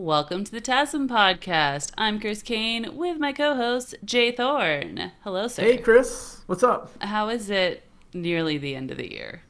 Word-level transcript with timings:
Welcome 0.00 0.44
to 0.44 0.50
the 0.50 0.62
TASM 0.62 1.08
podcast. 1.08 1.92
I'm 1.98 2.20
Crys 2.20 2.42
Cain 2.42 2.96
with 2.96 3.18
my 3.18 3.34
co-host 3.34 3.94
J 4.02 4.32
Thorn. 4.32 5.12
Hello, 5.24 5.46
sir. 5.46 5.60
Hey, 5.60 5.76
Crys. 5.76 6.40
What's 6.46 6.62
up? 6.62 6.90
How 7.02 7.28
is 7.28 7.50
it 7.50 7.82
nearly 8.14 8.56
the 8.56 8.74
end 8.74 8.90
of 8.90 8.96
the 8.96 9.12
year? 9.12 9.42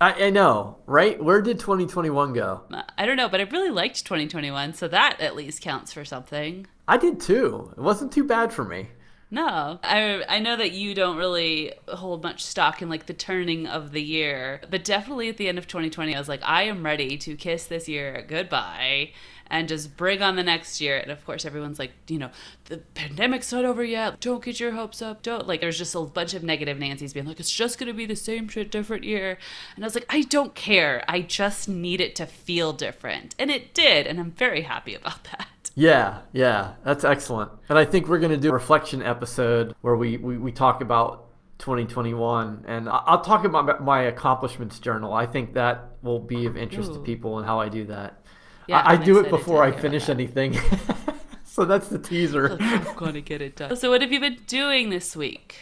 I, 0.00 0.24
I 0.24 0.30
know, 0.30 0.78
right? 0.86 1.22
Where 1.22 1.40
did 1.40 1.60
2021 1.60 2.32
go? 2.32 2.62
Uh, 2.72 2.82
I 2.98 3.06
don't 3.06 3.16
know, 3.16 3.28
but 3.28 3.40
I 3.40 3.44
really 3.44 3.70
liked 3.70 4.04
2021, 4.04 4.74
so 4.74 4.88
that 4.88 5.20
at 5.20 5.36
least 5.36 5.62
counts 5.62 5.92
for 5.92 6.04
something. 6.04 6.66
I 6.88 6.96
did 6.96 7.20
too. 7.20 7.72
It 7.76 7.80
wasn't 7.80 8.10
too 8.10 8.24
bad 8.24 8.52
for 8.52 8.64
me. 8.64 8.88
No, 9.30 9.80
I 9.82 10.22
I 10.28 10.38
know 10.38 10.56
that 10.56 10.72
you 10.72 10.94
don't 10.94 11.16
really 11.16 11.72
hold 11.88 12.22
much 12.22 12.44
stock 12.44 12.82
in 12.82 12.88
like 12.88 13.06
the 13.06 13.14
turning 13.14 13.66
of 13.66 13.92
the 13.92 14.02
year, 14.02 14.60
but 14.70 14.84
definitely 14.84 15.28
at 15.28 15.38
the 15.38 15.48
end 15.48 15.58
of 15.58 15.66
2020, 15.66 16.14
I 16.14 16.18
was 16.18 16.28
like, 16.28 16.42
I 16.44 16.64
am 16.64 16.84
ready 16.84 17.16
to 17.18 17.36
kiss 17.36 17.66
this 17.66 17.88
year 17.88 18.24
goodbye 18.28 19.10
and 19.48 19.68
just 19.68 19.96
bring 19.96 20.22
on 20.22 20.36
the 20.36 20.42
next 20.42 20.80
year. 20.80 20.98
And 20.98 21.10
of 21.10 21.24
course, 21.24 21.44
everyone's 21.44 21.78
like, 21.78 21.92
you 22.08 22.18
know, 22.18 22.30
the 22.66 22.78
pandemic's 22.94 23.52
not 23.52 23.64
over 23.64 23.84
yet. 23.84 24.20
Don't 24.20 24.42
get 24.44 24.60
your 24.60 24.72
hopes 24.72 25.02
up. 25.02 25.22
Don't 25.22 25.46
like. 25.46 25.60
There's 25.60 25.78
just 25.78 25.94
a 25.94 26.00
bunch 26.00 26.34
of 26.34 26.42
negative 26.42 26.78
Nancy's 26.78 27.12
being 27.12 27.26
like, 27.26 27.40
it's 27.40 27.50
just 27.50 27.78
gonna 27.78 27.94
be 27.94 28.06
the 28.06 28.16
same 28.16 28.48
shit, 28.48 28.70
different 28.70 29.04
year. 29.04 29.38
And 29.76 29.84
I 29.84 29.86
was 29.86 29.94
like, 29.94 30.06
I 30.08 30.22
don't 30.22 30.54
care. 30.54 31.04
I 31.08 31.20
just 31.20 31.68
need 31.68 32.00
it 32.00 32.14
to 32.16 32.26
feel 32.26 32.72
different, 32.72 33.34
and 33.38 33.50
it 33.50 33.74
did, 33.74 34.06
and 34.06 34.18
I'm 34.20 34.32
very 34.32 34.62
happy 34.62 34.94
about 34.94 35.24
that. 35.24 35.48
Yeah, 35.74 36.20
yeah, 36.32 36.74
that's 36.84 37.04
excellent. 37.04 37.50
And 37.68 37.78
I 37.78 37.84
think 37.84 38.08
we're 38.08 38.20
going 38.20 38.30
to 38.30 38.36
do 38.36 38.50
a 38.50 38.52
reflection 38.52 39.02
episode 39.02 39.74
where 39.80 39.96
we, 39.96 40.16
we, 40.16 40.38
we 40.38 40.52
talk 40.52 40.80
about 40.80 41.30
2021 41.58 42.64
and 42.66 42.88
I'll 42.88 43.22
talk 43.22 43.44
about 43.44 43.82
my 43.82 44.02
accomplishments 44.02 44.78
journal. 44.78 45.12
I 45.12 45.26
think 45.26 45.54
that 45.54 45.96
will 46.02 46.20
be 46.20 46.46
of 46.46 46.56
interest 46.56 46.90
Ooh. 46.90 46.94
to 46.94 47.00
people 47.00 47.38
and 47.38 47.46
how 47.46 47.60
I 47.60 47.68
do 47.68 47.84
that. 47.86 48.20
Yeah, 48.66 48.80
I, 48.80 48.92
I 48.92 48.96
do 48.96 49.18
it 49.18 49.30
before 49.30 49.62
I 49.62 49.72
finish 49.72 50.08
anything. 50.08 50.58
so 51.44 51.64
that's 51.64 51.88
the 51.88 51.98
teaser. 51.98 52.56
I'm 52.60 52.94
going 52.96 53.14
to 53.14 53.20
get 53.20 53.42
it 53.42 53.56
done. 53.56 53.76
So, 53.76 53.90
what 53.90 54.00
have 54.00 54.12
you 54.12 54.20
been 54.20 54.40
doing 54.46 54.90
this 54.90 55.14
week? 55.14 55.56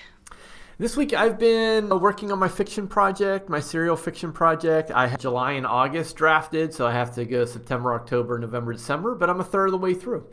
This 0.78 0.96
week 0.96 1.12
I've 1.12 1.38
been 1.38 1.88
working 2.00 2.32
on 2.32 2.38
my 2.38 2.48
fiction 2.48 2.88
project, 2.88 3.48
my 3.48 3.60
serial 3.60 3.96
fiction 3.96 4.32
project. 4.32 4.90
I 4.90 5.06
had 5.06 5.20
July 5.20 5.52
and 5.52 5.66
August 5.66 6.16
drafted, 6.16 6.72
so 6.72 6.86
I 6.86 6.92
have 6.92 7.14
to 7.16 7.24
go 7.24 7.44
September, 7.44 7.94
October, 7.94 8.38
November, 8.38 8.72
December, 8.72 9.14
but 9.14 9.28
I'm 9.28 9.40
a 9.40 9.44
third 9.44 9.66
of 9.66 9.72
the 9.72 9.78
way 9.78 9.94
through. 9.94 10.26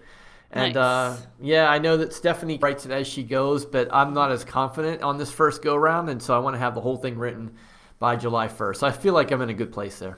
And 0.52 0.76
nice. 0.76 0.84
uh, 0.84 1.18
yeah, 1.42 1.70
I 1.70 1.78
know 1.78 1.98
that 1.98 2.14
Stephanie 2.14 2.58
writes 2.58 2.86
it 2.86 2.92
as 2.92 3.06
she 3.06 3.22
goes, 3.22 3.66
but 3.66 3.90
I'm 3.94 4.14
not 4.14 4.32
as 4.32 4.44
confident 4.44 5.04
on 5.04 5.18
this 5.18 5.32
first 5.32 5.62
go 5.62 5.76
round, 5.76 6.10
and 6.10 6.22
so 6.22 6.36
I 6.36 6.40
want 6.40 6.56
to 6.56 6.60
have 6.60 6.74
the 6.74 6.82
whole 6.82 6.98
thing 6.98 7.18
written 7.18 7.56
by 8.00 8.16
July 8.16 8.48
1st. 8.48 8.78
So 8.78 8.88
I 8.88 8.92
feel 8.92 9.14
like 9.14 9.32
I'm 9.32 9.42
in 9.42 9.50
a 9.50 9.54
good 9.54 9.72
place 9.72 10.00
there. 10.00 10.18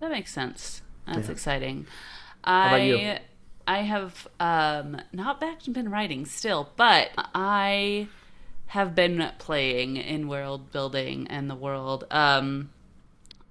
That 0.00 0.10
makes 0.10 0.32
sense. 0.32 0.82
That's 1.06 1.28
yeah. 1.28 1.32
exciting. 1.32 1.86
I 2.44 3.20
I 3.66 3.78
have 3.78 4.26
um, 4.40 5.00
not 5.12 5.40
back 5.40 5.60
been 5.70 5.88
writing 5.88 6.26
still, 6.26 6.70
but 6.76 7.10
I 7.16 8.08
have 8.72 8.94
been 8.94 9.30
playing 9.36 9.98
in 9.98 10.26
world 10.26 10.72
building 10.72 11.26
and 11.28 11.50
the 11.50 11.54
world. 11.54 12.06
Um, 12.10 12.70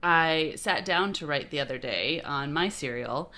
I 0.01 0.53
sat 0.55 0.83
down 0.83 1.13
to 1.13 1.27
write 1.27 1.51
the 1.51 1.59
other 1.59 1.77
day 1.77 2.21
on 2.21 2.51
my 2.51 2.69
serial, 2.69 3.31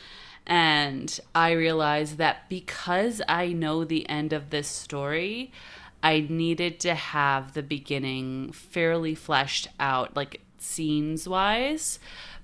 and 0.47 1.19
I 1.35 1.51
realized 1.51 2.17
that 2.19 2.47
because 2.47 3.21
I 3.27 3.47
know 3.47 3.83
the 3.83 4.07
end 4.09 4.31
of 4.31 4.49
this 4.49 4.69
story, 4.69 5.51
I 6.01 6.25
needed 6.29 6.79
to 6.79 6.95
have 6.95 7.53
the 7.53 7.61
beginning 7.61 8.53
fairly 8.53 9.13
fleshed 9.13 9.67
out, 9.77 10.15
like 10.15 10.39
scenes 10.59 11.27
wise, 11.27 11.99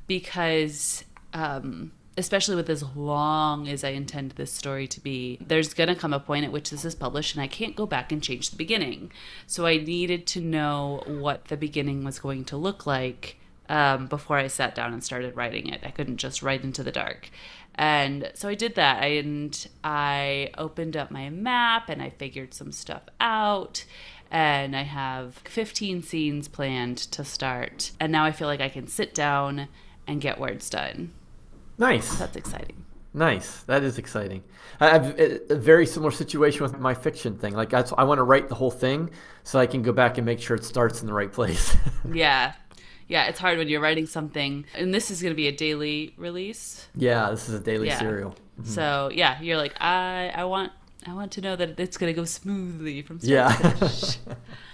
because 0.06 1.06
um, 1.34 1.94
especially 2.20 2.56
with 2.56 2.70
as 2.70 2.84
long 2.96 3.68
as 3.68 3.84
I 3.84 3.90
intend 3.90 4.32
this 4.32 4.52
story 4.52 4.88
to 4.88 5.00
be, 5.00 5.40
there's 5.42 5.74
going 5.74 5.88
to 5.88 5.96
come 5.96 6.14
a 6.14 6.20
point 6.20 6.46
at 6.46 6.52
which 6.52 6.70
this 6.70 6.84
is 6.84 6.94
published 6.94 7.34
and 7.34 7.42
I 7.42 7.48
can't 7.48 7.76
go 7.76 7.86
back 7.86 8.12
and 8.12 8.22
change 8.22 8.50
the 8.50 8.58
beginning. 8.58 9.12
So 9.48 9.66
I 9.66 9.78
needed 9.78 10.28
to 10.28 10.42
know 10.42 11.02
what 11.08 11.46
the 11.46 11.58
beginning 11.58 12.04
was 12.04 12.20
going 12.20 12.44
to 12.46 12.58
look 12.58 12.86
like 12.86 13.38
um, 13.70 14.08
before 14.08 14.38
I 14.38 14.48
sat 14.48 14.76
down 14.76 14.94
and 14.94 15.04
started 15.04 15.36
writing 15.36 15.68
it. 15.68 15.82
I 15.84 15.92
couldn't 15.92 16.18
just 16.18 16.44
write 16.44 16.64
into 16.64 16.84
the 16.84 16.92
dark. 16.92 17.30
And 17.76 18.32
so 18.34 18.50
I 18.50 18.56
did 18.56 18.76
that 18.76 19.02
and 19.02 19.68
I 19.84 20.50
opened 20.58 20.98
up 20.98 21.12
my 21.12 21.30
map 21.30 21.88
and 21.88 22.02
I 22.02 22.10
figured 22.10 22.54
some 22.54 22.74
stuff 22.74 23.04
out 23.22 23.86
and 24.30 24.76
I 24.76 24.84
have 24.84 25.36
15 25.46 26.04
scenes 26.04 26.50
planned 26.50 26.98
to 26.98 27.24
start. 27.24 27.92
And 28.00 28.12
now 28.12 28.26
I 28.26 28.34
feel 28.34 28.48
like 28.48 28.62
I 28.62 28.70
can 28.70 28.88
sit 28.88 29.16
down 29.16 29.70
and 30.06 30.20
get 30.20 30.40
words 30.40 30.70
done. 30.70 31.14
Nice. 31.80 32.18
That's 32.18 32.36
exciting. 32.36 32.86
Nice. 33.14 33.62
That 33.64 33.84
is 33.84 33.98
exciting. 33.98 34.44
I 34.80 34.90
have 34.90 35.20
a 35.20 35.56
very 35.56 35.86
similar 35.86 36.12
situation 36.12 36.62
with 36.62 36.78
my 36.78 36.94
fiction 36.94 37.38
thing. 37.38 37.54
Like 37.54 37.70
that's, 37.70 37.92
I 37.98 38.04
want 38.04 38.20
to 38.20 38.24
write 38.24 38.50
the 38.50 38.56
whole 38.56 38.70
thing 38.70 39.10
so 39.44 39.60
I 39.60 39.66
can 39.66 39.82
go 39.82 39.92
back 39.92 40.18
and 40.18 40.26
make 40.26 40.40
sure 40.40 40.56
it 40.56 40.64
starts 40.64 41.02
in 41.02 41.08
the 41.08 41.14
right 41.14 41.32
place. 41.32 41.76
yeah. 42.14 42.54
Yeah, 43.08 43.26
it's 43.26 43.40
hard 43.40 43.58
when 43.58 43.68
you're 43.68 43.82
writing 43.82 44.06
something, 44.06 44.66
and 44.76 44.94
this 44.94 45.10
is 45.10 45.20
going 45.20 45.32
to 45.32 45.36
be 45.36 45.48
a 45.48 45.52
daily 45.52 46.14
release. 46.16 46.88
Yeah, 46.96 47.32
this 47.32 47.50
is 47.50 47.56
a 47.56 47.60
daily 47.60 47.88
yeah. 47.88 47.98
serial. 47.98 48.36
Mm-hmm. 48.62 48.70
So 48.70 49.10
yeah, 49.12 49.42
you're 49.42 49.58
like, 49.58 49.74
I, 49.82 50.32
I 50.36 50.44
want, 50.44 50.72
I 51.08 51.14
want 51.16 51.32
to 51.32 51.42
know 51.42 51.56
that 51.56 51.80
it's 51.80 51.98
going 51.98 52.14
to 52.14 52.16
go 52.16 52.26
smoothly 52.26 53.02
from 53.02 53.20
start 53.20 53.32
yeah. 53.32 53.48
to 53.72 53.72
finish. 53.72 54.18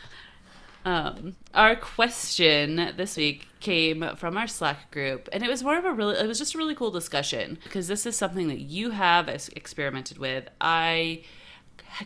Um, 0.85 1.35
our 1.55 1.75
question 1.75 2.91
this 2.95 3.17
week 3.17 3.47
came 3.59 4.15
from 4.17 4.37
our 4.37 4.47
Slack 4.47 4.91
group, 4.91 5.27
and 5.33 5.41
it 5.41 5.49
was 5.49 5.63
more 5.63 5.79
of 5.79 5.83
a 5.83 5.91
really, 5.91 6.15
it 6.15 6.27
was 6.27 6.37
just 6.37 6.53
a 6.53 6.59
really 6.59 6.75
cool 6.75 6.91
discussion 6.91 7.57
because 7.63 7.87
this 7.87 8.05
is 8.05 8.15
something 8.15 8.47
that 8.49 8.59
you 8.59 8.91
have 8.91 9.27
experimented 9.27 10.19
with. 10.19 10.47
I 10.61 11.23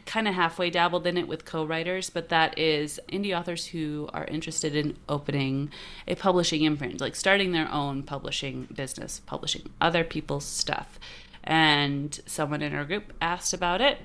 kind 0.06 0.30
of 0.30 0.34
halfway 0.34 0.70
dabbled 0.70 1.06
in 1.06 1.18
it 1.18 1.28
with 1.28 1.44
co-writers, 1.44 2.10
but 2.10 2.30
that 2.30 2.58
is 2.58 3.02
indie 3.12 3.38
authors 3.38 3.66
who 3.66 4.10
are 4.14 4.26
interested 4.26 4.76
in 4.76 4.96
opening 5.10 5.72
a 6.08 6.16
publishing 6.16 6.64
imprint, 6.64 7.02
like 7.02 7.18
starting 7.18 7.52
their 7.52 7.70
own 7.70 8.04
publishing 8.04 8.70
business, 8.74 9.20
publishing 9.26 9.70
other 9.82 10.06
people's 10.06 10.46
stuff. 10.46 10.98
And 11.44 12.18
someone 12.26 12.62
in 12.62 12.74
our 12.74 12.86
group 12.86 13.12
asked 13.20 13.54
about 13.54 13.82
it, 13.82 13.98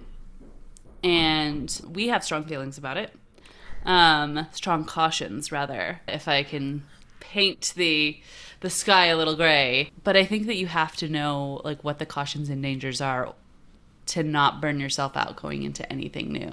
and 1.04 1.80
we 1.88 2.08
have 2.08 2.24
strong 2.24 2.44
feelings 2.44 2.76
about 2.76 2.96
it 2.96 3.12
um, 3.84 4.46
strong 4.52 4.84
cautions 4.84 5.52
rather, 5.52 6.00
if 6.08 6.28
I 6.28 6.42
can 6.42 6.84
paint 7.20 7.72
the 7.76 8.18
the 8.60 8.70
sky 8.70 9.06
a 9.06 9.16
little 9.16 9.36
gray. 9.36 9.90
But 10.04 10.16
I 10.16 10.24
think 10.24 10.46
that 10.46 10.56
you 10.56 10.66
have 10.68 10.96
to 10.96 11.08
know 11.08 11.60
like 11.64 11.84
what 11.84 11.98
the 11.98 12.06
cautions 12.06 12.48
and 12.48 12.62
dangers 12.62 13.00
are 13.00 13.34
to 14.06 14.22
not 14.22 14.60
burn 14.60 14.80
yourself 14.80 15.16
out 15.16 15.36
going 15.36 15.62
into 15.62 15.90
anything 15.92 16.32
new. 16.32 16.52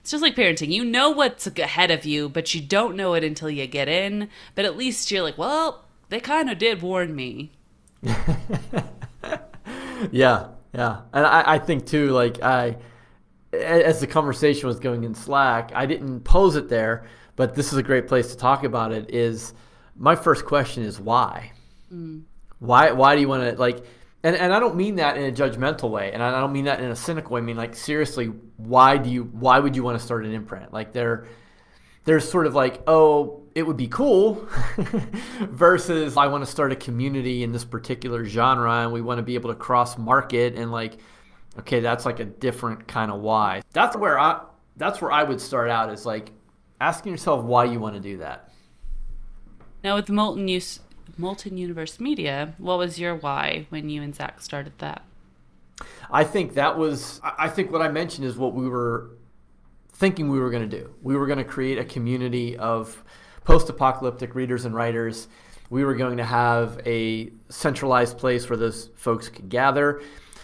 It's 0.00 0.10
just 0.10 0.22
like 0.22 0.36
parenting. 0.36 0.70
You 0.70 0.84
know 0.84 1.10
what's 1.10 1.46
ahead 1.46 1.90
of 1.90 2.04
you, 2.04 2.28
but 2.28 2.54
you 2.54 2.60
don't 2.60 2.96
know 2.96 3.14
it 3.14 3.24
until 3.24 3.50
you 3.50 3.66
get 3.66 3.88
in. 3.88 4.28
But 4.54 4.64
at 4.64 4.76
least 4.76 5.10
you're 5.10 5.22
like, 5.22 5.38
well, 5.38 5.84
they 6.08 6.20
kind 6.20 6.50
of 6.50 6.58
did 6.58 6.82
warn 6.82 7.14
me. 7.14 7.52
yeah, 10.10 10.48
yeah, 10.72 11.00
and 11.12 11.26
I, 11.26 11.54
I 11.54 11.58
think 11.58 11.86
too. 11.86 12.10
Like 12.10 12.42
I 12.42 12.76
as 13.52 14.00
the 14.00 14.06
conversation 14.06 14.66
was 14.66 14.78
going 14.78 15.04
in 15.04 15.14
Slack, 15.14 15.72
I 15.74 15.86
didn't 15.86 16.20
pose 16.20 16.56
it 16.56 16.68
there, 16.68 17.06
but 17.36 17.54
this 17.54 17.72
is 17.72 17.78
a 17.78 17.82
great 17.82 18.08
place 18.08 18.30
to 18.30 18.36
talk 18.36 18.64
about 18.64 18.92
it. 18.92 19.14
Is 19.14 19.54
my 19.96 20.16
first 20.16 20.44
question 20.44 20.82
is 20.82 21.00
why? 21.00 21.52
Mm. 21.92 22.22
Why? 22.58 22.92
Why 22.92 23.14
do 23.14 23.20
you 23.20 23.28
want 23.28 23.44
to 23.44 23.58
like? 23.58 23.84
And, 24.22 24.34
and 24.34 24.52
I 24.52 24.58
don't 24.58 24.74
mean 24.76 24.96
that 24.96 25.16
in 25.16 25.24
a 25.24 25.32
judgmental 25.32 25.90
way, 25.90 26.12
and 26.12 26.22
I 26.22 26.40
don't 26.40 26.52
mean 26.52 26.64
that 26.64 26.80
in 26.80 26.90
a 26.90 26.96
cynical 26.96 27.34
way. 27.34 27.40
I 27.40 27.44
mean 27.44 27.56
like 27.56 27.74
seriously, 27.74 28.26
why 28.56 28.98
do 28.98 29.08
you? 29.08 29.24
Why 29.24 29.60
would 29.60 29.76
you 29.76 29.82
want 29.82 29.98
to 29.98 30.04
start 30.04 30.26
an 30.26 30.32
imprint? 30.32 30.72
Like 30.72 30.92
there, 30.92 31.26
there's 32.04 32.28
sort 32.28 32.46
of 32.46 32.54
like 32.54 32.82
oh, 32.86 33.44
it 33.54 33.62
would 33.62 33.76
be 33.76 33.88
cool, 33.88 34.46
versus 35.40 36.16
I 36.16 36.26
want 36.26 36.44
to 36.44 36.50
start 36.50 36.72
a 36.72 36.76
community 36.76 37.44
in 37.44 37.52
this 37.52 37.64
particular 37.64 38.24
genre, 38.24 38.82
and 38.82 38.92
we 38.92 39.00
want 39.00 39.18
to 39.18 39.22
be 39.22 39.36
able 39.36 39.50
to 39.50 39.56
cross 39.56 39.96
market 39.96 40.56
and 40.56 40.72
like 40.72 40.98
Okay, 41.58 41.80
that's 41.80 42.04
like 42.04 42.20
a 42.20 42.24
different 42.24 42.86
kind 42.86 43.10
of 43.10 43.20
why. 43.20 43.62
That's 43.72 43.96
where 43.96 44.18
I 44.18 44.42
that's 44.76 45.00
where 45.00 45.10
I 45.10 45.24
would 45.24 45.40
start 45.40 45.68
out 45.68 45.92
is 45.92 46.06
like 46.06 46.30
asking 46.80 47.12
yourself 47.12 47.44
why 47.44 47.64
you 47.64 47.80
want 47.80 47.94
to 47.96 48.00
do 48.00 48.18
that. 48.18 48.50
Now 49.82 49.96
with 49.96 50.08
Molten 50.08 50.48
Use 50.48 50.80
Molten 51.16 51.56
Universe 51.56 51.98
Media, 51.98 52.54
what 52.58 52.78
was 52.78 52.98
your 52.98 53.16
why 53.16 53.66
when 53.70 53.88
you 53.88 54.02
and 54.02 54.14
Zach 54.14 54.40
started 54.40 54.72
that? 54.78 55.02
I 56.10 56.24
think 56.24 56.54
that 56.54 56.78
was 56.78 57.20
I 57.22 57.48
think 57.48 57.72
what 57.72 57.82
I 57.82 57.88
mentioned 57.88 58.26
is 58.26 58.36
what 58.36 58.54
we 58.54 58.68
were 58.68 59.10
thinking 59.92 60.30
we 60.30 60.38
were 60.38 60.50
going 60.50 60.68
to 60.68 60.78
do. 60.78 60.94
We 61.02 61.16
were 61.16 61.26
going 61.26 61.38
to 61.38 61.44
create 61.44 61.78
a 61.78 61.84
community 61.84 62.56
of 62.56 63.02
post-apocalyptic 63.44 64.34
readers 64.34 64.64
and 64.64 64.74
writers. 64.74 65.26
We 65.70 65.84
were 65.84 65.94
going 65.94 66.18
to 66.18 66.24
have 66.24 66.80
a 66.86 67.30
centralized 67.48 68.16
place 68.16 68.48
where 68.48 68.56
those 68.56 68.90
folks 68.94 69.28
could 69.28 69.48
gather 69.48 70.00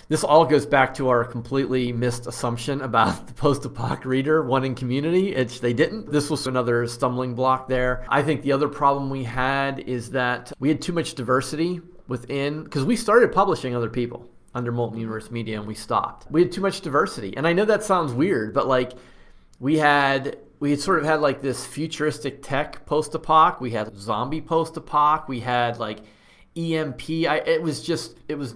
this 0.09 0.23
all 0.25 0.45
goes 0.45 0.67
back 0.67 0.95
to 0.95 1.09
our 1.09 1.25
completely 1.25 1.93
missed 1.93 2.27
assumption 2.27 2.81
about 2.83 3.27
the 3.27 3.35
post-apoc 3.35 4.05
reader 4.05 4.43
wanting 4.43 4.75
community. 4.75 5.35
It's 5.35 5.61
they 5.61 5.73
didn't. 5.73 6.13
This 6.13 6.31
was 6.31 6.47
another 6.47 6.87
stumbling 6.87 7.35
block 7.35 7.69
there. 7.69 8.05
I 8.09 8.23
think 8.23 8.43
the 8.43 8.53
other 8.53 8.69
problem 8.69 9.11
we 9.11 9.25
had 9.25 9.81
is 9.81 10.11
that 10.11 10.53
we 10.59 10.69
had 10.69 10.83
too 10.83 10.93
much 10.93 11.15
diversity 11.15 11.81
within 12.07 12.65
because 12.65 12.85
we 12.85 12.97
started 12.97 13.33
publishing 13.33 13.75
other 13.75 13.89
people. 13.91 14.29
under 14.55 14.71
Molten 14.71 14.99
Universe 15.01 15.31
Media 15.31 15.59
and 15.59 15.67
we 15.67 15.75
stopped. 15.75 16.31
We 16.31 16.43
had 16.43 16.53
too 16.53 16.61
much 16.61 16.81
diversity. 16.81 17.37
And 17.37 17.47
I 17.47 17.53
know 17.53 17.65
that 17.65 17.83
sounds 17.83 18.13
weird, 18.13 18.55
but 18.55 18.69
like 18.69 18.93
we 19.59 19.79
had 19.79 20.39
we 20.61 20.71
had 20.71 20.81
sort 20.81 21.01
of 21.01 21.05
had 21.05 21.21
like 21.21 21.43
this 21.43 21.67
futuristic 21.67 22.43
tech 22.43 22.87
post-apoc, 22.87 23.61
we 23.61 23.73
had 23.73 23.97
zombie 23.97 24.41
post-apoc, 24.41 25.29
we 25.29 25.41
had 25.41 25.79
like 25.79 25.99
EMP. 26.57 27.03
I, 27.29 27.43
it 27.45 27.63
was 27.63 27.83
just 27.83 28.17
it 28.29 28.37
was 28.37 28.55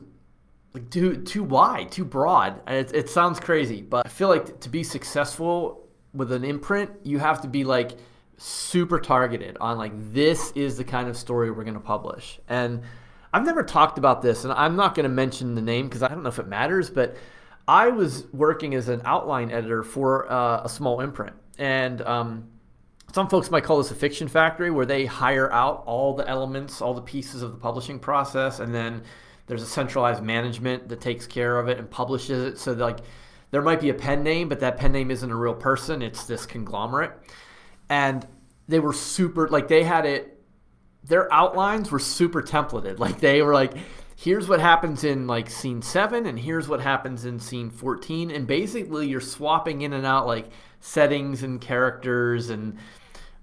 too 0.79 1.23
too 1.23 1.43
wide, 1.43 1.91
too 1.91 2.05
broad. 2.05 2.61
It, 2.69 2.95
it 2.95 3.11
sounds 3.11 3.41
crazy, 3.41 3.83
but 3.83 4.07
I 4.07 4.09
feel 4.09 4.29
like 4.29 4.61
to 4.61 4.69
be 4.69 4.83
successful 4.83 5.89
with 6.15 6.33
an 6.33 6.45
imprint, 6.45 6.91
you 7.05 7.19
have 7.19 7.41
to 7.43 7.49
be 7.49 7.65
like 7.65 7.99
super 8.39 9.01
targeted 9.01 9.57
on 9.61 9.79
like 9.79 9.93
this 10.13 10.53
is 10.53 10.77
the 10.77 10.85
kind 10.85 11.09
of 11.09 11.17
story 11.17 11.51
we're 11.51 11.65
going 11.65 11.75
to 11.75 11.81
publish. 11.81 12.39
And 12.49 12.83
I've 13.33 13.45
never 13.45 13.63
talked 13.63 13.99
about 13.99 14.23
this, 14.23 14.45
and 14.45 14.53
I'm 14.53 14.77
not 14.77 14.95
going 14.95 15.05
to 15.05 15.11
mention 15.11 15.55
the 15.55 15.63
name 15.63 15.87
because 15.87 16.03
I 16.03 16.09
don't 16.09 16.23
know 16.23 16.31
if 16.31 16.39
it 16.39 16.49
matters, 16.49 16.89
but 16.89 17.17
I 17.67 17.89
was 17.89 18.27
working 18.33 18.75
as 18.75 18.89
an 18.89 19.03
outline 19.05 19.51
editor 19.51 19.83
for 19.83 20.31
uh, 20.33 20.63
a 20.65 20.69
small 20.69 21.01
imprint, 21.01 21.37
and 21.59 22.01
um, 22.03 22.49
some 23.13 23.29
folks 23.29 23.51
might 23.51 23.65
call 23.65 23.79
this 23.79 23.91
a 23.91 23.95
fiction 23.95 24.29
factory, 24.29 24.71
where 24.71 24.87
they 24.87 25.05
hire 25.05 25.53
out 25.53 25.83
all 25.85 26.15
the 26.15 26.27
elements, 26.27 26.81
all 26.81 26.95
the 26.95 27.03
pieces 27.03 27.43
of 27.43 27.53
the 27.53 27.59
publishing 27.59 27.99
process, 27.99 28.61
and 28.61 28.75
then 28.75 29.03
there's 29.49 29.63
a 29.63 29.67
centralized 29.67 30.23
management 30.23 30.89
that 30.89 31.01
takes 31.01 31.27
care 31.27 31.59
of 31.59 31.69
it 31.69 31.79
and 31.79 31.91
publishes 31.91 32.53
it. 32.53 32.59
So 32.59 32.73
like 32.73 32.99
there 33.51 33.63
might 33.63 33.81
be 33.81 33.89
a 33.89 33.95
pen 33.95 34.23
name, 34.23 34.49
but 34.49 34.61
that 34.61 34.77
pen 34.77 34.93
name 34.93 35.11
isn't 35.11 35.31
a 35.31 35.37
real 35.37 35.55
person; 35.55 36.03
it's 36.03 36.25
this 36.25 36.47
conglomerate, 36.47 37.13
and 37.89 38.27
they 38.69 38.79
were 38.79 38.93
super 38.93 39.49
like 39.49 39.69
they 39.69 39.83
had 39.83 40.07
it 40.07 40.39
their 41.05 41.33
outlines 41.33 41.91
were 41.91 41.99
super 41.99 42.43
templated. 42.43 42.99
Like 43.09 43.21
they 43.21 43.43
were 43.43 43.55
like, 43.55 43.73
here's 44.17 44.49
what 44.49 44.61
happens 44.61 45.05
in 45.05 45.27
like 45.27 45.49
scene 45.49 45.83
seven, 45.83 46.27
and 46.27 46.39
here's 46.39 46.69
what 46.69 46.81
happens 46.81 47.25
in 47.25 47.41
scene 47.41 47.71
14. 47.71 48.31
And 48.31 48.47
basically, 48.47 49.09
you're 49.09 49.21
swapping 49.21 49.83
in 49.83 49.93
and 49.95 50.05
out 50.05 50.27
like 50.27 50.51
settings 50.81 51.43
and 51.43 51.61
characters. 51.61 52.51
And 52.51 52.77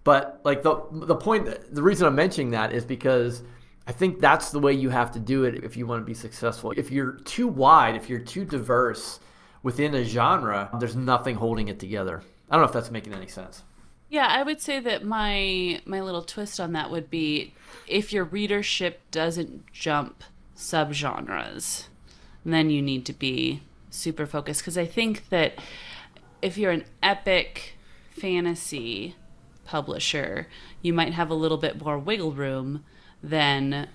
but 0.03 0.41
like 0.43 0.61
the 0.61 0.83
the 0.91 1.15
point, 1.15 1.73
the 1.73 1.81
reason 1.81 2.05
I'm 2.07 2.15
mentioning 2.15 2.51
that 2.51 2.73
is 2.73 2.85
because 2.85 3.41
I 3.87 3.91
think 3.91 4.19
that's 4.19 4.51
the 4.51 4.59
way 4.59 4.73
you 4.73 4.89
have 4.89 5.11
to 5.11 5.19
do 5.19 5.43
it 5.43 5.63
if 5.63 5.77
you 5.77 5.85
want 5.85 6.01
to 6.01 6.05
be 6.05 6.15
successful. 6.15 6.73
If 6.75 6.91
you're 6.91 7.13
too 7.13 7.47
wide, 7.47 7.95
if 7.95 8.09
you're 8.09 8.19
too 8.19 8.43
diverse 8.43 9.19
within 9.61 9.93
a 9.93 10.03
genre, 10.03 10.69
there's 10.79 10.95
nothing 10.95 11.35
holding 11.35 11.67
it 11.67 11.79
together. 11.79 12.23
I 12.49 12.55
don't 12.55 12.61
know 12.61 12.67
if 12.67 12.73
that's 12.73 12.91
making 12.91 13.13
any 13.13 13.27
sense. 13.27 13.63
Yeah, 14.09 14.27
I 14.27 14.43
would 14.43 14.61
say 14.61 14.79
that 14.79 15.03
my 15.03 15.81
my 15.85 16.01
little 16.01 16.21
twist 16.21 16.59
on 16.59 16.73
that 16.73 16.91
would 16.91 17.09
be 17.09 17.53
if 17.87 18.13
your 18.13 18.23
readership 18.23 19.01
doesn't 19.11 19.71
jump 19.71 20.23
subgenres, 20.55 21.87
then 22.45 22.69
you 22.69 22.81
need 22.81 23.05
to 23.05 23.13
be 23.13 23.61
super 23.89 24.25
focused 24.25 24.61
because 24.61 24.77
I 24.77 24.85
think 24.85 25.29
that 25.29 25.59
if 26.41 26.57
you're 26.57 26.71
an 26.71 26.85
epic 27.01 27.77
fantasy 28.11 29.15
publisher, 29.65 30.47
you 30.81 30.93
might 30.93 31.13
have 31.13 31.29
a 31.29 31.35
little 31.35 31.57
bit 31.57 31.81
more 31.81 31.97
wiggle 31.97 32.31
room 32.31 32.83
than 33.23 33.87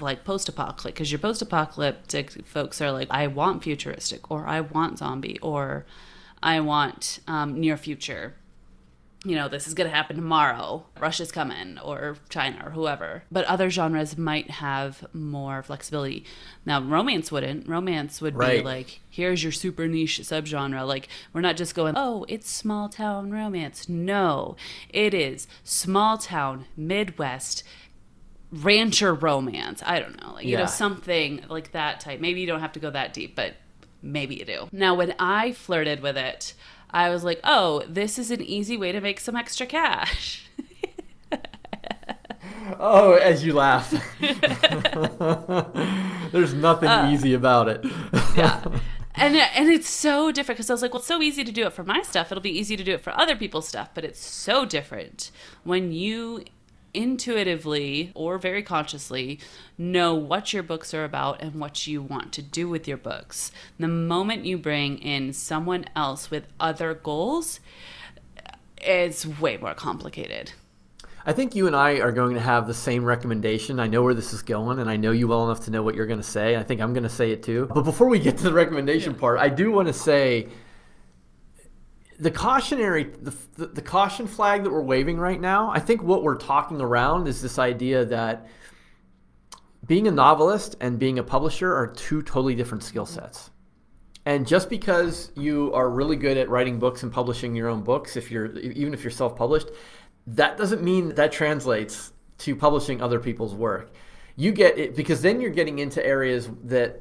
like 0.00 0.24
post-apocalyptic 0.24 0.94
because 0.94 1.10
your 1.10 1.18
post-apocalyptic 1.18 2.46
folks 2.46 2.80
are 2.80 2.92
like 2.92 3.08
I 3.10 3.26
want 3.26 3.64
futuristic 3.64 4.30
or 4.30 4.46
I 4.46 4.60
want 4.60 4.98
zombie 4.98 5.38
or 5.40 5.86
I 6.42 6.60
want 6.60 7.20
um, 7.26 7.58
near 7.58 7.76
future 7.76 8.34
you 9.24 9.34
know, 9.34 9.48
this 9.48 9.66
is 9.66 9.74
going 9.74 9.88
to 9.90 9.94
happen 9.94 10.16
tomorrow. 10.16 10.86
Russia's 10.98 11.32
coming, 11.32 11.78
or 11.80 12.16
China, 12.28 12.62
or 12.66 12.70
whoever. 12.70 13.24
But 13.32 13.44
other 13.46 13.68
genres 13.68 14.16
might 14.16 14.50
have 14.50 15.06
more 15.12 15.62
flexibility. 15.62 16.24
Now, 16.64 16.80
romance 16.80 17.32
wouldn't. 17.32 17.68
Romance 17.68 18.20
would 18.20 18.36
right. 18.36 18.58
be 18.58 18.64
like, 18.64 19.00
here's 19.10 19.42
your 19.42 19.50
super 19.50 19.88
niche 19.88 20.20
subgenre. 20.20 20.86
Like, 20.86 21.08
we're 21.32 21.40
not 21.40 21.56
just 21.56 21.74
going, 21.74 21.94
oh, 21.96 22.26
it's 22.28 22.48
small 22.48 22.88
town 22.88 23.32
romance. 23.32 23.88
No, 23.88 24.56
it 24.88 25.14
is 25.14 25.48
small 25.64 26.16
town, 26.16 26.66
Midwest, 26.76 27.64
rancher 28.52 29.14
romance. 29.14 29.82
I 29.84 30.00
don't 30.00 30.20
know. 30.20 30.34
Like, 30.34 30.44
yeah. 30.44 30.50
you 30.50 30.56
know, 30.58 30.66
something 30.66 31.44
like 31.48 31.72
that 31.72 32.00
type. 32.00 32.20
Maybe 32.20 32.40
you 32.40 32.46
don't 32.46 32.60
have 32.60 32.72
to 32.72 32.80
go 32.80 32.90
that 32.90 33.12
deep, 33.12 33.36
but 33.36 33.54
maybe 34.02 34.36
you 34.36 34.44
do. 34.44 34.68
Now, 34.72 34.94
when 34.94 35.14
I 35.18 35.52
flirted 35.52 36.00
with 36.00 36.16
it, 36.16 36.54
I 36.90 37.10
was 37.10 37.24
like, 37.24 37.40
oh, 37.44 37.82
this 37.88 38.18
is 38.18 38.30
an 38.30 38.42
easy 38.42 38.76
way 38.76 38.92
to 38.92 39.00
make 39.00 39.20
some 39.20 39.36
extra 39.36 39.66
cash. 39.66 40.48
oh, 42.78 43.14
as 43.14 43.44
you 43.44 43.52
laugh. 43.52 43.90
There's 46.32 46.54
nothing 46.54 46.88
uh, 46.88 47.10
easy 47.12 47.34
about 47.34 47.68
it. 47.68 47.84
yeah. 48.36 48.64
And, 49.20 49.34
and 49.34 49.68
it's 49.68 49.88
so 49.88 50.30
different 50.30 50.58
because 50.58 50.70
I 50.70 50.74
was 50.74 50.80
like, 50.80 50.92
well, 50.92 51.00
it's 51.00 51.08
so 51.08 51.20
easy 51.20 51.42
to 51.42 51.50
do 51.50 51.66
it 51.66 51.72
for 51.72 51.82
my 51.82 52.02
stuff. 52.02 52.30
It'll 52.30 52.40
be 52.40 52.56
easy 52.56 52.76
to 52.76 52.84
do 52.84 52.92
it 52.92 53.00
for 53.00 53.10
other 53.18 53.34
people's 53.34 53.66
stuff, 53.66 53.90
but 53.92 54.04
it's 54.04 54.24
so 54.24 54.64
different 54.64 55.32
when 55.64 55.90
you 55.90 56.44
intuitively 56.98 58.10
or 58.16 58.38
very 58.38 58.60
consciously 58.60 59.38
know 59.78 60.14
what 60.14 60.52
your 60.52 60.64
books 60.64 60.92
are 60.92 61.04
about 61.04 61.40
and 61.40 61.54
what 61.54 61.86
you 61.86 62.02
want 62.02 62.32
to 62.32 62.42
do 62.42 62.68
with 62.68 62.88
your 62.88 62.96
books. 62.96 63.52
The 63.78 63.86
moment 63.86 64.44
you 64.44 64.58
bring 64.58 64.98
in 64.98 65.32
someone 65.32 65.84
else 65.94 66.28
with 66.28 66.48
other 66.58 66.94
goals, 66.94 67.60
it's 68.78 69.24
way 69.24 69.56
more 69.58 69.74
complicated. 69.74 70.50
I 71.24 71.32
think 71.32 71.54
you 71.54 71.68
and 71.68 71.76
I 71.76 72.00
are 72.00 72.10
going 72.10 72.34
to 72.34 72.40
have 72.40 72.66
the 72.66 72.74
same 72.74 73.04
recommendation. 73.04 73.78
I 73.78 73.86
know 73.86 74.02
where 74.02 74.14
this 74.14 74.32
is 74.32 74.42
going, 74.42 74.80
and 74.80 74.90
I 74.90 74.96
know 74.96 75.12
you 75.12 75.28
well 75.28 75.44
enough 75.44 75.64
to 75.66 75.70
know 75.70 75.84
what 75.84 75.94
you're 75.94 76.06
going 76.06 76.20
to 76.20 76.26
say. 76.26 76.56
I 76.56 76.64
think 76.64 76.80
I'm 76.80 76.94
going 76.94 77.04
to 77.04 77.08
say 77.08 77.30
it 77.30 77.44
too. 77.44 77.70
But 77.72 77.82
before 77.82 78.08
we 78.08 78.18
get 78.18 78.38
to 78.38 78.44
the 78.44 78.52
recommendation 78.52 79.12
yeah. 79.12 79.20
part, 79.20 79.38
I 79.38 79.50
do 79.50 79.70
want 79.70 79.86
to 79.86 79.94
say 79.94 80.48
the 82.18 82.30
cautionary 82.30 83.04
the, 83.04 83.34
the, 83.56 83.66
the, 83.66 83.82
caution 83.82 84.26
flag 84.26 84.64
that 84.64 84.70
we're 84.70 84.82
waving 84.82 85.18
right 85.18 85.40
now 85.40 85.70
i 85.70 85.78
think 85.78 86.02
what 86.02 86.22
we're 86.22 86.36
talking 86.36 86.80
around 86.80 87.28
is 87.28 87.40
this 87.40 87.58
idea 87.58 88.04
that 88.04 88.48
being 89.88 90.06
a 90.06 90.10
novelist 90.10 90.76
and 90.80 90.98
being 90.98 91.18
a 91.18 91.22
publisher 91.22 91.74
are 91.74 91.86
two 91.86 92.22
totally 92.22 92.54
different 92.54 92.84
skill 92.84 93.06
sets. 93.06 93.50
And 94.26 94.46
just 94.46 94.68
because 94.68 95.32
you 95.34 95.72
are 95.72 95.88
really 95.88 96.16
good 96.16 96.36
at 96.36 96.50
writing 96.50 96.78
books 96.78 97.02
and 97.02 97.10
publishing 97.10 97.54
your 97.54 97.68
own 97.68 97.82
books 97.82 98.16
if 98.16 98.30
you're 98.30 98.56
even 98.58 98.92
if 98.92 99.02
you're 99.02 99.10
self-published 99.10 99.68
that 100.26 100.58
doesn't 100.58 100.82
mean 100.82 101.14
that 101.14 101.32
translates 101.32 102.12
to 102.36 102.54
publishing 102.54 103.00
other 103.00 103.18
people's 103.18 103.54
work. 103.54 103.90
You 104.36 104.52
get 104.52 104.78
it 104.78 104.94
because 104.94 105.22
then 105.22 105.40
you're 105.40 105.50
getting 105.50 105.78
into 105.78 106.04
areas 106.04 106.50
that 106.64 107.00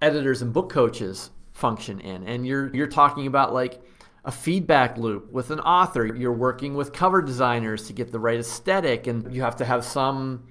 editors 0.00 0.40
and 0.40 0.52
book 0.54 0.70
coaches 0.70 1.30
function 1.52 2.00
in. 2.00 2.26
And 2.26 2.46
you're 2.46 2.74
you're 2.74 2.86
talking 2.86 3.26
about 3.26 3.52
like 3.52 3.82
a 4.26 4.32
feedback 4.32 4.98
loop 4.98 5.32
with 5.32 5.50
an 5.50 5.60
author. 5.60 6.04
You're 6.04 6.32
working 6.32 6.74
with 6.74 6.92
cover 6.92 7.22
designers 7.22 7.86
to 7.86 7.92
get 7.92 8.10
the 8.10 8.18
right 8.18 8.40
aesthetic, 8.40 9.06
and 9.06 9.32
you 9.32 9.42
have 9.42 9.56
to 9.56 9.64
have 9.64 9.84
some 9.84 10.48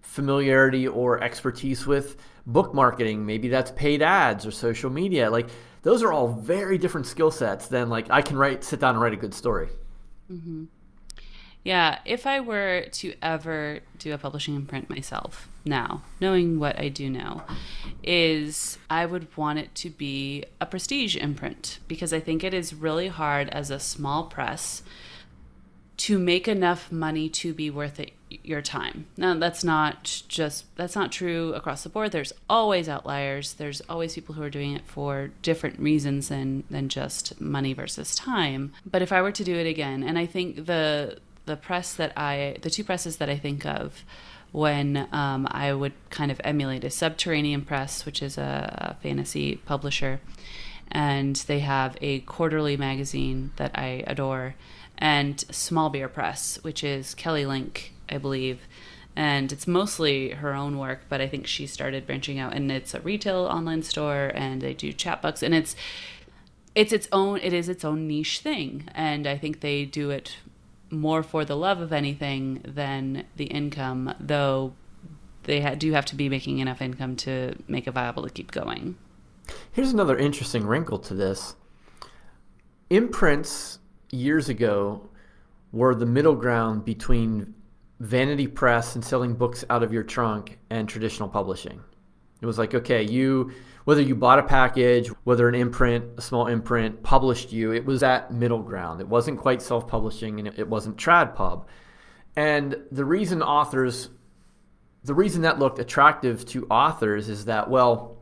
familiarity 0.00 0.88
or 0.88 1.22
expertise 1.22 1.86
with 1.86 2.16
book 2.46 2.74
marketing. 2.74 3.26
Maybe 3.26 3.48
that's 3.48 3.70
paid 3.72 4.00
ads 4.00 4.46
or 4.46 4.50
social 4.50 4.90
media. 4.90 5.30
Like 5.30 5.48
those 5.82 6.02
are 6.02 6.10
all 6.10 6.28
very 6.28 6.78
different 6.78 7.06
skill 7.06 7.30
sets 7.30 7.68
than 7.68 7.90
like 7.90 8.10
I 8.10 8.22
can 8.22 8.38
write, 8.38 8.64
sit 8.64 8.80
down 8.80 8.94
and 8.94 9.02
write 9.02 9.12
a 9.12 9.16
good 9.16 9.34
story. 9.34 9.68
Mm-hmm. 10.32 10.64
Yeah, 11.62 11.98
if 12.06 12.26
I 12.26 12.40
were 12.40 12.86
to 12.92 13.14
ever 13.20 13.80
do 13.98 14.14
a 14.14 14.18
publishing 14.18 14.56
imprint 14.56 14.88
myself 14.88 15.49
now, 15.64 16.02
knowing 16.20 16.58
what 16.58 16.78
I 16.78 16.88
do 16.88 17.10
know, 17.10 17.42
is 18.02 18.78
I 18.88 19.06
would 19.06 19.36
want 19.36 19.58
it 19.58 19.74
to 19.76 19.90
be 19.90 20.44
a 20.60 20.66
prestige 20.66 21.16
imprint 21.16 21.78
because 21.86 22.12
I 22.12 22.20
think 22.20 22.42
it 22.42 22.54
is 22.54 22.74
really 22.74 23.08
hard 23.08 23.48
as 23.50 23.70
a 23.70 23.78
small 23.78 24.24
press 24.24 24.82
to 25.98 26.18
make 26.18 26.48
enough 26.48 26.90
money 26.90 27.28
to 27.28 27.52
be 27.52 27.68
worth 27.68 28.00
it 28.00 28.12
your 28.42 28.62
time. 28.62 29.06
Now 29.16 29.34
that's 29.34 29.64
not 29.64 30.22
just 30.28 30.64
that's 30.76 30.94
not 30.94 31.12
true 31.12 31.52
across 31.52 31.82
the 31.82 31.88
board. 31.88 32.12
There's 32.12 32.32
always 32.48 32.88
outliers. 32.88 33.54
There's 33.54 33.82
always 33.82 34.14
people 34.14 34.34
who 34.34 34.42
are 34.42 34.50
doing 34.50 34.72
it 34.72 34.86
for 34.86 35.30
different 35.42 35.78
reasons 35.78 36.28
than 36.28 36.64
than 36.70 36.88
just 36.88 37.38
money 37.40 37.72
versus 37.74 38.14
time. 38.14 38.72
But 38.88 39.02
if 39.02 39.12
I 39.12 39.20
were 39.20 39.32
to 39.32 39.44
do 39.44 39.56
it 39.56 39.66
again, 39.66 40.02
and 40.02 40.16
I 40.16 40.26
think 40.26 40.66
the 40.66 41.18
the 41.46 41.56
press 41.56 41.94
that 41.94 42.12
I, 42.16 42.56
the 42.62 42.70
two 42.70 42.84
presses 42.84 43.16
that 43.16 43.28
I 43.28 43.36
think 43.36 43.66
of 43.66 44.04
when 44.52 45.08
um, 45.12 45.46
I 45.50 45.72
would 45.72 45.92
kind 46.10 46.30
of 46.30 46.40
emulate 46.42 46.84
a 46.84 46.90
Subterranean 46.90 47.62
Press, 47.62 48.04
which 48.04 48.22
is 48.22 48.36
a, 48.36 48.96
a 48.98 49.02
fantasy 49.02 49.56
publisher, 49.56 50.20
and 50.90 51.36
they 51.36 51.60
have 51.60 51.96
a 52.00 52.20
quarterly 52.20 52.76
magazine 52.76 53.52
that 53.56 53.70
I 53.78 54.04
adore, 54.06 54.56
and 54.98 55.38
Small 55.50 55.88
Beer 55.88 56.08
Press, 56.08 56.58
which 56.62 56.82
is 56.82 57.14
Kelly 57.14 57.46
Link, 57.46 57.92
I 58.08 58.18
believe. 58.18 58.60
And 59.16 59.52
it's 59.52 59.66
mostly 59.66 60.30
her 60.30 60.54
own 60.54 60.78
work, 60.78 61.00
but 61.08 61.20
I 61.20 61.26
think 61.26 61.46
she 61.46 61.66
started 61.66 62.06
branching 62.06 62.38
out, 62.38 62.54
and 62.54 62.70
it's 62.70 62.94
a 62.94 63.00
retail 63.00 63.44
online 63.46 63.82
store, 63.82 64.30
and 64.34 64.60
they 64.60 64.72
do 64.72 64.92
chapbooks, 64.92 65.42
and 65.42 65.54
it's 65.54 65.74
it's 66.74 66.92
its 66.92 67.08
own 67.10 67.40
it 67.40 67.52
is 67.52 67.68
its 67.68 67.84
own 67.84 68.06
niche 68.06 68.38
thing, 68.38 68.88
and 68.94 69.26
I 69.26 69.36
think 69.36 69.60
they 69.60 69.84
do 69.84 70.10
it 70.10 70.36
more 70.90 71.22
for 71.22 71.44
the 71.44 71.56
love 71.56 71.80
of 71.80 71.92
anything 71.92 72.62
than 72.64 73.24
the 73.36 73.44
income, 73.44 74.14
though 74.18 74.74
they 75.44 75.60
ha- 75.60 75.74
do 75.74 75.92
have 75.92 76.04
to 76.06 76.16
be 76.16 76.28
making 76.28 76.58
enough 76.58 76.82
income 76.82 77.16
to 77.16 77.54
make 77.68 77.86
it 77.86 77.92
viable 77.92 78.22
to 78.24 78.30
keep 78.30 78.50
going. 78.50 78.96
Here's 79.72 79.92
another 79.92 80.16
interesting 80.16 80.66
wrinkle 80.66 80.98
to 80.98 81.14
this. 81.14 81.56
Imprints 82.90 83.78
years 84.10 84.48
ago 84.48 85.08
were 85.72 85.94
the 85.94 86.06
middle 86.06 86.34
ground 86.34 86.84
between 86.84 87.54
vanity 88.00 88.46
press 88.46 88.94
and 88.94 89.04
selling 89.04 89.34
books 89.34 89.64
out 89.70 89.82
of 89.82 89.92
your 89.92 90.02
trunk 90.02 90.58
and 90.70 90.88
traditional 90.88 91.28
publishing. 91.28 91.80
It 92.40 92.46
was 92.46 92.58
like, 92.58 92.74
okay, 92.74 93.02
you 93.02 93.52
whether 93.84 94.02
you 94.02 94.14
bought 94.14 94.38
a 94.38 94.42
package, 94.42 95.08
whether 95.24 95.48
an 95.48 95.54
imprint, 95.54 96.04
a 96.18 96.22
small 96.22 96.46
imprint 96.46 97.02
published 97.02 97.52
you, 97.52 97.72
it 97.72 97.84
was 97.84 98.00
that 98.00 98.32
middle 98.32 98.62
ground. 98.62 99.00
It 99.00 99.08
wasn't 99.08 99.38
quite 99.38 99.62
self-publishing 99.62 100.38
and 100.38 100.48
it 100.48 100.68
wasn't 100.68 100.96
trad 100.96 101.34
pub. 101.34 101.66
And 102.36 102.76
the 102.92 103.04
reason 103.04 103.42
authors 103.42 104.10
the 105.02 105.14
reason 105.14 105.42
that 105.42 105.58
looked 105.58 105.78
attractive 105.78 106.44
to 106.46 106.66
authors 106.66 107.28
is 107.28 107.46
that 107.46 107.70
well, 107.70 108.18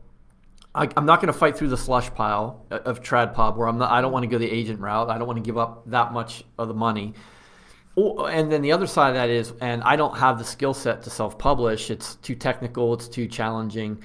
I, 0.73 0.87
am 0.95 1.05
not 1.05 1.19
going 1.21 1.31
to 1.31 1.37
fight 1.37 1.57
through 1.57 1.69
the 1.69 1.77
slush 1.77 2.13
pile 2.13 2.65
of 2.69 3.01
trad 3.01 3.33
pub 3.33 3.57
where 3.57 3.67
I'm 3.67 3.77
not. 3.77 3.91
I 3.91 4.01
don't 4.01 4.11
want 4.11 4.23
to 4.23 4.27
go 4.27 4.37
the 4.37 4.49
agent 4.49 4.79
route. 4.79 5.09
I 5.09 5.17
don't 5.17 5.27
want 5.27 5.37
to 5.37 5.43
give 5.43 5.57
up 5.57 5.89
that 5.89 6.13
much 6.13 6.43
of 6.57 6.67
the 6.67 6.73
money. 6.73 7.13
And 7.97 8.49
then 8.49 8.61
the 8.61 8.71
other 8.71 8.87
side 8.87 9.09
of 9.09 9.15
that 9.15 9.29
is, 9.29 9.51
and 9.59 9.83
I 9.83 9.97
don't 9.97 10.17
have 10.17 10.37
the 10.37 10.45
skill 10.45 10.73
set 10.73 11.03
to 11.03 11.09
self-publish. 11.09 11.89
It's 11.89 12.15
too 12.15 12.35
technical. 12.35 12.93
It's 12.93 13.09
too 13.09 13.27
challenging. 13.27 14.01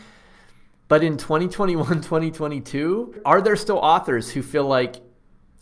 But 0.94 1.02
in 1.02 1.16
2021, 1.16 1.86
2022, 2.02 3.22
are 3.24 3.42
there 3.42 3.56
still 3.56 3.78
authors 3.78 4.30
who 4.30 4.44
feel 4.44 4.64
like 4.64 5.02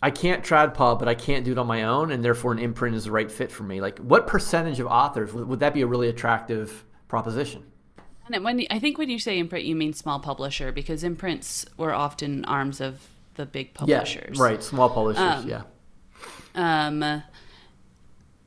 I 0.03 0.11
can't 0.11 0.45
trad 0.45 0.75
pub, 0.75 0.99
but 0.99 1.09
I 1.09 1.15
can't 1.15 1.43
do 1.43 1.53
it 1.53 1.59
on 1.59 1.67
my 1.67 1.85
own, 1.85 2.13
and 2.13 2.23
therefore 2.23 2.53
an 2.53 2.59
imprint 2.59 2.95
is 2.95 3.05
the 3.05 3.13
right 3.13 3.33
fit 3.33 3.51
for 3.51 3.63
me? 3.63 3.81
Like, 3.81 3.99
what 4.01 4.27
percentage 4.27 4.79
of 4.79 4.89
authors 4.89 5.33
would, 5.33 5.49
would 5.49 5.61
that 5.61 5.73
be 5.73 5.81
a 5.81 5.87
really 5.87 6.11
attractive 6.11 6.85
proposition? 7.09 7.65
And 8.31 8.45
when 8.45 8.67
I 8.69 8.79
think 8.79 8.99
when 8.99 9.09
you 9.09 9.19
say 9.19 9.39
imprint, 9.39 9.65
you 9.65 9.75
mean 9.75 9.95
small 9.95 10.21
publisher 10.21 10.71
because 10.71 11.03
imprints 11.03 11.65
were 11.79 11.95
often 11.95 12.45
arms 12.45 12.83
of 12.83 13.09
the 13.37 13.47
big 13.47 13.73
publishers. 13.73 14.37
Yeah, 14.37 14.45
right. 14.45 14.63
Small 14.63 14.91
publishers. 14.91 15.23
Um, 15.23 15.49
yeah. 15.49 15.63
Um. 16.55 17.23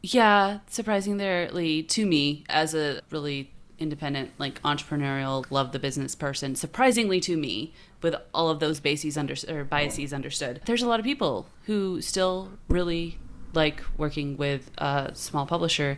Yeah, 0.04 0.60
surprisingly 0.68 1.82
to 1.82 2.06
me, 2.06 2.44
as 2.48 2.76
a 2.76 3.02
really 3.10 3.55
independent, 3.80 4.32
like 4.38 4.62
entrepreneurial, 4.62 5.46
love 5.50 5.72
the 5.72 5.80
business 5.80 6.16
person, 6.16 6.56
surprisingly 6.56 7.20
to 7.22 7.38
me, 7.38 7.74
with 8.02 8.16
all 8.34 8.50
of 8.50 8.60
those 8.60 8.80
bases 8.80 9.18
under 9.18 9.36
or 9.48 9.64
biases 9.64 10.14
understood, 10.14 10.62
there's 10.66 10.84
a 10.84 10.88
lot 10.88 11.00
of 11.00 11.06
people 11.06 11.48
who 11.64 12.02
still 12.02 12.52
really 12.68 13.18
like 13.54 13.82
working 13.98 14.38
with 14.38 14.70
a 14.78 15.12
small 15.14 15.46
publisher 15.46 15.98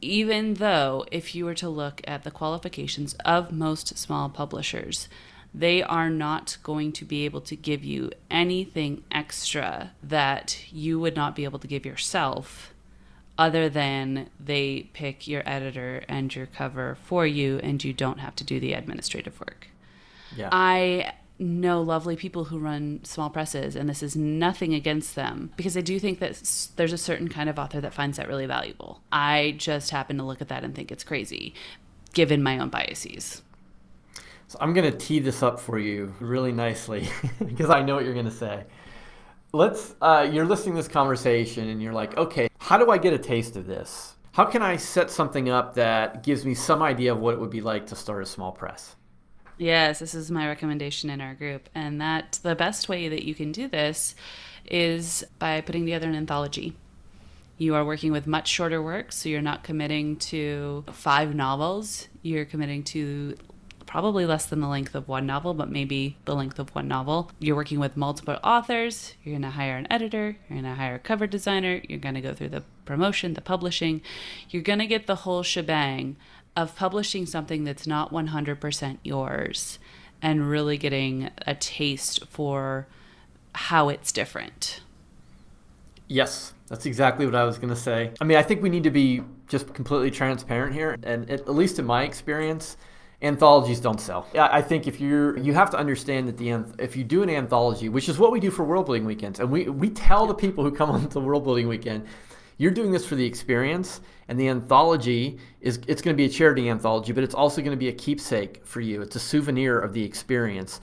even 0.00 0.54
though 0.54 1.04
if 1.10 1.34
you 1.34 1.44
were 1.44 1.54
to 1.54 1.68
look 1.68 2.00
at 2.06 2.22
the 2.22 2.30
qualifications 2.30 3.14
of 3.24 3.50
most 3.50 3.96
small 3.98 4.28
publishers, 4.28 5.08
they 5.54 5.82
are 5.82 6.10
not 6.10 6.58
going 6.62 6.92
to 6.92 7.04
be 7.04 7.24
able 7.24 7.40
to 7.40 7.56
give 7.56 7.82
you 7.82 8.10
anything 8.30 9.02
extra 9.10 9.92
that 10.02 10.70
you 10.70 11.00
would 11.00 11.16
not 11.16 11.34
be 11.34 11.44
able 11.44 11.58
to 11.58 11.66
give 11.66 11.86
yourself 11.86 12.74
other 13.38 13.68
than 13.68 14.30
they 14.40 14.88
pick 14.92 15.28
your 15.28 15.42
editor 15.46 16.04
and 16.08 16.34
your 16.34 16.46
cover 16.46 16.96
for 17.02 17.26
you 17.26 17.58
and 17.62 17.82
you 17.84 17.92
don't 17.92 18.18
have 18.18 18.34
to 18.36 18.44
do 18.44 18.58
the 18.58 18.72
administrative 18.72 19.38
work. 19.40 19.68
Yeah. 20.34 20.48
I 20.52 21.12
know 21.38 21.82
lovely 21.82 22.16
people 22.16 22.44
who 22.44 22.58
run 22.58 23.00
small 23.04 23.28
presses, 23.28 23.76
and 23.76 23.88
this 23.88 24.02
is 24.02 24.16
nothing 24.16 24.72
against 24.74 25.14
them 25.14 25.52
because 25.56 25.76
I 25.76 25.82
do 25.82 25.98
think 25.98 26.18
that 26.20 26.70
there's 26.76 26.92
a 26.92 26.98
certain 26.98 27.28
kind 27.28 27.50
of 27.50 27.58
author 27.58 27.80
that 27.80 27.92
finds 27.92 28.16
that 28.16 28.28
really 28.28 28.46
valuable. 28.46 29.02
I 29.12 29.54
just 29.58 29.90
happen 29.90 30.16
to 30.16 30.24
look 30.24 30.40
at 30.40 30.48
that 30.48 30.64
and 30.64 30.74
think 30.74 30.90
it's 30.90 31.04
crazy, 31.04 31.54
given 32.14 32.42
my 32.42 32.58
own 32.58 32.70
biases. 32.70 33.42
So 34.48 34.58
I'm 34.60 34.72
going 34.72 34.90
to 34.90 34.96
tee 34.96 35.18
this 35.18 35.42
up 35.42 35.58
for 35.58 35.78
you 35.78 36.14
really 36.20 36.52
nicely 36.52 37.08
because 37.44 37.68
I 37.68 37.82
know 37.82 37.96
what 37.96 38.04
you're 38.04 38.14
going 38.14 38.26
to 38.26 38.30
say. 38.30 38.64
Let's, 39.52 39.94
uh, 40.02 40.28
you're 40.30 40.44
listening 40.44 40.74
to 40.74 40.82
this 40.82 40.88
conversation 40.88 41.68
and 41.68 41.82
you're 41.82 41.92
like, 41.92 42.16
okay, 42.16 42.48
how 42.58 42.78
do 42.78 42.90
I 42.90 42.98
get 42.98 43.12
a 43.12 43.18
taste 43.18 43.56
of 43.56 43.66
this? 43.66 44.16
How 44.32 44.44
can 44.44 44.60
I 44.60 44.76
set 44.76 45.10
something 45.10 45.48
up 45.48 45.74
that 45.74 46.22
gives 46.22 46.44
me 46.44 46.54
some 46.54 46.82
idea 46.82 47.12
of 47.12 47.20
what 47.20 47.32
it 47.32 47.40
would 47.40 47.50
be 47.50 47.62
like 47.62 47.86
to 47.86 47.96
start 47.96 48.22
a 48.22 48.26
small 48.26 48.52
press? 48.52 48.96
Yes, 49.56 50.00
this 50.00 50.14
is 50.14 50.30
my 50.30 50.46
recommendation 50.46 51.08
in 51.08 51.20
our 51.20 51.34
group. 51.34 51.70
And 51.74 52.00
that 52.00 52.38
the 52.42 52.54
best 52.54 52.88
way 52.88 53.08
that 53.08 53.24
you 53.24 53.34
can 53.34 53.52
do 53.52 53.68
this 53.68 54.14
is 54.66 55.24
by 55.38 55.60
putting 55.62 55.86
together 55.86 56.08
an 56.08 56.14
anthology. 56.14 56.74
You 57.56 57.74
are 57.74 57.84
working 57.84 58.12
with 58.12 58.26
much 58.26 58.48
shorter 58.48 58.82
work, 58.82 59.12
so 59.12 59.30
you're 59.30 59.40
not 59.40 59.64
committing 59.64 60.16
to 60.16 60.84
five 60.92 61.34
novels. 61.34 62.08
You're 62.20 62.44
committing 62.44 62.82
to 62.84 63.36
probably 63.96 64.26
less 64.26 64.44
than 64.44 64.60
the 64.60 64.68
length 64.68 64.94
of 64.94 65.08
one 65.08 65.24
novel, 65.24 65.54
but 65.54 65.70
maybe 65.70 66.18
the 66.26 66.34
length 66.34 66.58
of 66.58 66.68
one 66.74 66.86
novel. 66.86 67.30
You're 67.38 67.56
working 67.56 67.80
with 67.80 67.96
multiple 67.96 68.36
authors. 68.44 69.14
You're 69.24 69.32
going 69.32 69.40
to 69.40 69.48
hire 69.48 69.78
an 69.78 69.86
editor. 69.90 70.36
You're 70.50 70.60
going 70.60 70.70
to 70.70 70.74
hire 70.74 70.96
a 70.96 70.98
cover 70.98 71.26
designer. 71.26 71.80
You're 71.88 71.98
going 71.98 72.14
to 72.14 72.20
go 72.20 72.34
through 72.34 72.50
the 72.50 72.62
promotion, 72.84 73.32
the 73.32 73.40
publishing. 73.40 74.02
You're 74.50 74.62
going 74.62 74.80
to 74.80 74.86
get 74.86 75.06
the 75.06 75.14
whole 75.14 75.42
shebang 75.42 76.16
of 76.54 76.76
publishing 76.76 77.24
something 77.24 77.64
that's 77.64 77.86
not 77.86 78.12
100% 78.12 78.98
yours 79.02 79.78
and 80.20 80.50
really 80.50 80.76
getting 80.76 81.30
a 81.46 81.54
taste 81.54 82.26
for 82.26 82.86
how 83.54 83.88
it's 83.88 84.12
different. 84.12 84.82
Yes, 86.06 86.52
that's 86.68 86.84
exactly 86.84 87.24
what 87.24 87.34
I 87.34 87.44
was 87.44 87.56
going 87.56 87.70
to 87.70 87.80
say. 87.80 88.10
I 88.20 88.24
mean, 88.24 88.36
I 88.36 88.42
think 88.42 88.62
we 88.62 88.68
need 88.68 88.84
to 88.84 88.90
be 88.90 89.22
just 89.48 89.72
completely 89.72 90.10
transparent 90.10 90.74
here. 90.74 90.98
And 91.02 91.30
at 91.30 91.48
least 91.48 91.78
in 91.78 91.86
my 91.86 92.02
experience, 92.02 92.76
anthologies 93.22 93.80
don't 93.80 94.00
sell. 94.00 94.26
I 94.34 94.62
think 94.62 94.86
if 94.86 95.00
you're 95.00 95.36
you 95.38 95.54
have 95.54 95.70
to 95.70 95.76
understand 95.76 96.28
that 96.28 96.36
the 96.36 96.64
if 96.78 96.96
you 96.96 97.04
do 97.04 97.22
an 97.22 97.30
anthology, 97.30 97.88
which 97.88 98.08
is 98.08 98.18
what 98.18 98.32
we 98.32 98.40
do 98.40 98.50
for 98.50 98.64
World 98.64 98.86
Building 98.86 99.04
Weekends, 99.04 99.40
and 99.40 99.50
we 99.50 99.68
we 99.68 99.90
tell 99.90 100.26
the 100.26 100.34
people 100.34 100.64
who 100.64 100.70
come 100.70 100.90
on 100.96 101.08
to 101.10 101.20
World 101.20 101.44
Building 101.44 101.68
Weekend, 101.68 102.06
you're 102.58 102.70
doing 102.70 102.90
this 102.90 103.06
for 103.06 103.14
the 103.14 103.24
experience, 103.24 104.00
and 104.28 104.38
the 104.38 104.48
anthology 104.48 105.38
is 105.60 105.80
it's 105.86 106.02
going 106.02 106.14
to 106.14 106.16
be 106.16 106.26
a 106.26 106.28
charity 106.28 106.68
anthology, 106.68 107.12
but 107.12 107.24
it's 107.24 107.34
also 107.34 107.60
going 107.60 107.72
to 107.72 107.76
be 107.76 107.88
a 107.88 107.92
keepsake 107.92 108.64
for 108.64 108.80
you. 108.80 109.02
It's 109.02 109.16
a 109.16 109.20
souvenir 109.20 109.78
of 109.78 109.92
the 109.92 110.04
experience. 110.04 110.80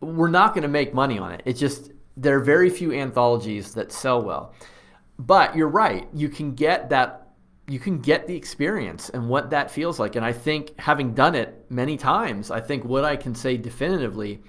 We're 0.00 0.28
not 0.28 0.54
going 0.54 0.62
to 0.62 0.68
make 0.68 0.92
money 0.92 1.18
on 1.18 1.32
it. 1.32 1.42
It's 1.44 1.60
just 1.60 1.92
there 2.16 2.36
are 2.36 2.40
very 2.40 2.70
few 2.70 2.92
anthologies 2.92 3.74
that 3.74 3.92
sell 3.92 4.22
well. 4.22 4.54
But 5.18 5.56
you're 5.56 5.68
right. 5.68 6.08
You 6.12 6.28
can 6.28 6.54
get 6.54 6.90
that 6.90 7.25
you 7.68 7.78
can 7.78 7.98
get 7.98 8.26
the 8.26 8.36
experience 8.36 9.08
and 9.10 9.28
what 9.28 9.50
that 9.50 9.70
feels 9.70 9.98
like. 9.98 10.16
And 10.16 10.24
I 10.24 10.32
think 10.32 10.78
having 10.78 11.14
done 11.14 11.34
it 11.34 11.66
many 11.68 11.96
times, 11.96 12.50
I 12.50 12.60
think 12.60 12.84
what 12.84 13.04
I 13.04 13.16
can 13.16 13.34
say 13.34 13.56
definitively 13.56 14.40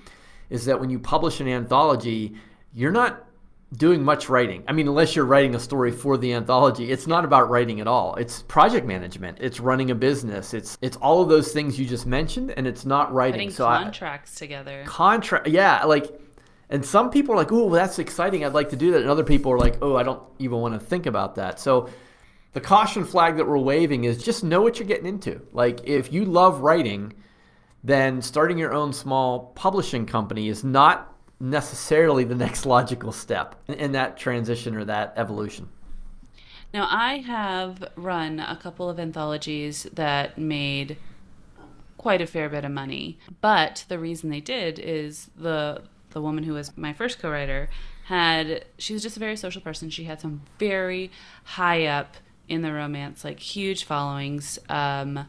is 0.49 0.65
that 0.65 0.79
when 0.79 0.89
you 0.89 0.99
publish 0.99 1.39
an 1.39 1.47
anthology, 1.47 2.35
you're 2.73 2.91
not 2.91 3.27
doing 3.75 4.03
much 4.03 4.29
writing. 4.29 4.63
I 4.67 4.71
mean, 4.71 4.87
unless 4.87 5.15
you're 5.15 5.25
writing 5.25 5.55
a 5.55 5.59
story 5.59 5.91
for 5.91 6.17
the 6.17 6.33
anthology, 6.33 6.91
it's 6.91 7.07
not 7.07 7.25
about 7.25 7.49
writing 7.49 7.81
at 7.81 7.87
all. 7.87 8.15
It's 8.15 8.43
project 8.43 8.85
management. 8.85 9.39
It's 9.41 9.59
running 9.59 9.91
a 9.91 9.95
business. 9.95 10.53
It's 10.53 10.77
it's 10.81 10.95
all 10.97 11.21
of 11.21 11.29
those 11.29 11.51
things 11.51 11.77
you 11.77 11.85
just 11.85 12.05
mentioned, 12.05 12.51
and 12.51 12.65
it's 12.65 12.85
not 12.85 13.13
writing. 13.13 13.39
Putting 13.39 13.51
so 13.51 13.65
contracts 13.65 14.37
I, 14.37 14.45
together. 14.45 14.83
Contract, 14.85 15.47
yeah, 15.47 15.83
like. 15.83 16.21
And 16.69 16.85
some 16.85 17.09
people 17.09 17.33
are 17.33 17.37
like, 17.37 17.51
"Oh, 17.51 17.69
that's 17.69 17.97
exciting! 17.97 18.43
I'd 18.43 18.53
like 18.53 18.69
to 18.71 18.75
do 18.75 18.91
that." 18.91 19.01
And 19.01 19.09
other 19.09 19.23
people 19.23 19.53
are 19.53 19.57
like, 19.57 19.77
"Oh, 19.81 19.95
I 19.95 20.03
don't 20.03 20.21
even 20.37 20.59
want 20.59 20.73
to 20.73 20.85
think 20.85 21.05
about 21.05 21.35
that." 21.35 21.61
So, 21.61 21.89
the 22.57 22.61
caution 22.61 23.05
flag 23.05 23.37
that 23.37 23.47
we're 23.47 23.55
waving 23.55 24.05
is 24.05 24.23
just 24.23 24.43
know 24.43 24.61
what 24.61 24.79
you're 24.79 24.87
getting 24.87 25.05
into. 25.05 25.39
Like, 25.53 25.87
if 25.87 26.11
you 26.11 26.25
love 26.25 26.61
writing, 26.61 27.13
then 27.83 28.19
starting 28.19 28.57
your 28.57 28.73
own 28.73 28.93
small 28.93 29.51
publishing 29.53 30.07
company 30.07 30.47
is 30.47 30.63
not 30.63 31.15
necessarily 31.39 32.23
the 32.23 32.33
next 32.33 32.65
logical 32.65 33.11
step 33.11 33.53
in 33.67 33.91
that 33.91 34.17
transition 34.17 34.75
or 34.75 34.85
that 34.85 35.13
evolution. 35.17 35.69
Now, 36.73 36.87
I 36.89 37.19
have 37.19 37.91
run 37.95 38.39
a 38.39 38.57
couple 38.59 38.89
of 38.89 38.99
anthologies 38.99 39.83
that 39.93 40.39
made 40.39 40.97
quite 41.99 42.21
a 42.21 42.25
fair 42.25 42.49
bit 42.49 42.65
of 42.65 42.71
money, 42.71 43.19
but 43.39 43.85
the 43.87 43.99
reason 43.99 44.31
they 44.31 44.41
did 44.41 44.79
is 44.79 45.29
the 45.37 45.83
the 46.09 46.21
woman 46.21 46.43
who 46.43 46.53
was 46.53 46.75
my 46.75 46.93
first 46.93 47.19
co-writer 47.19 47.69
had 48.05 48.65
she 48.79 48.93
was 48.93 49.03
just 49.03 49.17
a 49.17 49.19
very 49.19 49.35
social 49.35 49.61
person. 49.61 49.91
She 49.91 50.05
had 50.05 50.19
some 50.19 50.41
very 50.57 51.11
high 51.43 51.85
up 51.85 52.17
in 52.47 52.61
the 52.61 52.73
romance, 52.73 53.23
like 53.23 53.39
huge 53.39 53.83
followings. 53.83 54.59
Um, 54.69 55.27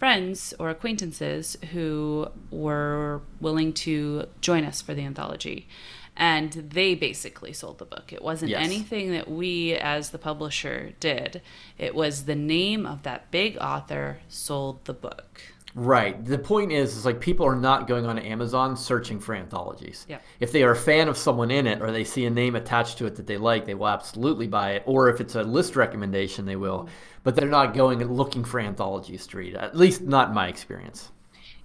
friends 0.00 0.54
or 0.58 0.70
acquaintances 0.70 1.58
who 1.72 2.26
were 2.50 3.20
willing 3.38 3.70
to 3.70 4.26
join 4.40 4.64
us 4.64 4.80
for 4.80 4.94
the 4.94 5.04
anthology. 5.04 5.68
And 6.16 6.52
they 6.52 6.94
basically 6.94 7.52
sold 7.52 7.78
the 7.78 7.84
book. 7.84 8.12
It 8.12 8.22
wasn't 8.22 8.50
yes. 8.50 8.64
anything 8.64 9.12
that 9.12 9.30
we, 9.30 9.74
as 9.74 10.10
the 10.10 10.18
publisher, 10.18 10.94
did. 11.00 11.42
It 11.78 11.94
was 11.94 12.24
the 12.24 12.34
name 12.34 12.86
of 12.86 13.02
that 13.04 13.30
big 13.30 13.58
author 13.58 14.20
sold 14.28 14.84
the 14.86 14.94
book. 14.94 15.42
Right. 15.74 16.24
The 16.24 16.38
point 16.38 16.72
is, 16.72 16.96
is 16.96 17.04
like 17.04 17.20
people 17.20 17.46
are 17.46 17.56
not 17.56 17.86
going 17.86 18.06
on 18.06 18.18
Amazon 18.18 18.76
searching 18.76 19.20
for 19.20 19.34
anthologies. 19.34 20.04
Yeah. 20.08 20.18
If 20.40 20.52
they 20.52 20.62
are 20.62 20.72
a 20.72 20.76
fan 20.76 21.08
of 21.08 21.16
someone 21.16 21.50
in 21.50 21.66
it 21.66 21.80
or 21.80 21.92
they 21.92 22.04
see 22.04 22.26
a 22.26 22.30
name 22.30 22.56
attached 22.56 22.98
to 22.98 23.06
it 23.06 23.16
that 23.16 23.26
they 23.26 23.36
like, 23.36 23.66
they 23.66 23.74
will 23.74 23.88
absolutely 23.88 24.48
buy 24.48 24.72
it. 24.72 24.82
Or 24.86 25.08
if 25.08 25.20
it's 25.20 25.36
a 25.36 25.42
list 25.42 25.76
recommendation, 25.76 26.44
they 26.44 26.56
will. 26.56 26.80
Mm-hmm. 26.80 26.94
But 27.22 27.36
they're 27.36 27.48
not 27.48 27.74
going 27.74 28.02
and 28.02 28.16
looking 28.16 28.44
for 28.44 28.58
Anthology 28.58 29.16
Street. 29.16 29.54
At 29.54 29.76
least 29.76 30.02
not 30.02 30.28
in 30.28 30.34
my 30.34 30.48
experience. 30.48 31.10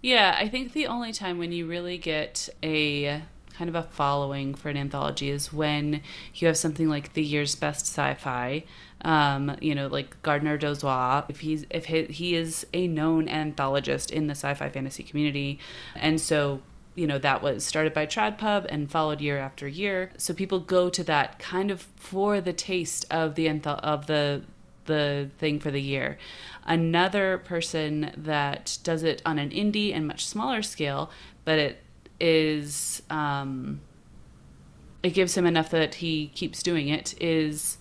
Yeah, 0.01 0.35
I 0.37 0.49
think 0.49 0.73
the 0.73 0.87
only 0.87 1.11
time 1.11 1.39
when 1.39 1.51
you 1.51 1.65
really 1.65 1.97
get 1.97 2.47
a 2.61 3.23
kind 3.57 3.69
of 3.69 3.75
a 3.75 3.83
following 3.83 4.53
for 4.53 4.69
an 4.69 4.77
anthology 4.77 5.29
is 5.29 5.53
when 5.53 6.01
you 6.33 6.47
have 6.47 6.57
something 6.57 6.89
like 6.89 7.13
the 7.13 7.23
year's 7.23 7.55
best 7.55 7.85
sci-fi 7.85 8.63
um, 9.05 9.55
you 9.61 9.75
know, 9.75 9.87
like 9.87 10.21
Gardner 10.23 10.57
Dozois, 10.57 11.25
if 11.29 11.41
he's 11.41 11.65
if 11.69 11.85
he, 11.85 12.05
he 12.05 12.35
is 12.35 12.65
a 12.73 12.87
known 12.87 13.27
anthologist 13.27 14.09
in 14.11 14.27
the 14.27 14.31
sci-fi 14.31 14.69
fantasy 14.69 15.03
community, 15.03 15.59
and 15.95 16.19
so 16.19 16.61
you 16.95 17.05
know 17.05 17.19
that 17.19 17.43
was 17.43 17.63
started 17.63 17.93
by 17.93 18.07
TradPub 18.07 18.65
and 18.67 18.89
followed 18.89 19.21
year 19.21 19.37
after 19.37 19.67
year. 19.67 20.11
So 20.17 20.33
people 20.33 20.59
go 20.59 20.89
to 20.89 21.03
that 21.03 21.37
kind 21.37 21.69
of 21.69 21.81
for 21.81 22.41
the 22.41 22.51
taste 22.51 23.05
of 23.11 23.35
the 23.35 23.45
anth- 23.45 23.67
of 23.67 24.07
the 24.07 24.41
the 24.85 25.29
thing 25.37 25.59
for 25.59 25.69
the 25.69 25.81
year. 25.81 26.17
Another 26.65 27.37
person 27.37 28.11
that 28.17 28.79
does 28.83 29.03
it 29.03 29.21
on 29.23 29.37
an 29.37 29.51
indie 29.51 29.93
and 29.93 30.07
much 30.07 30.25
smaller 30.25 30.63
scale, 30.63 31.11
but 31.43 31.59
it 31.59 31.83
is 32.19 33.01
um, 33.09 33.81
it 35.03 35.11
gives 35.11 35.37
him 35.37 35.45
enough 35.45 35.69
that 35.71 35.95
he 35.95 36.27
keeps 36.27 36.63
doing 36.63 36.89
it 36.89 37.19
is 37.21 37.77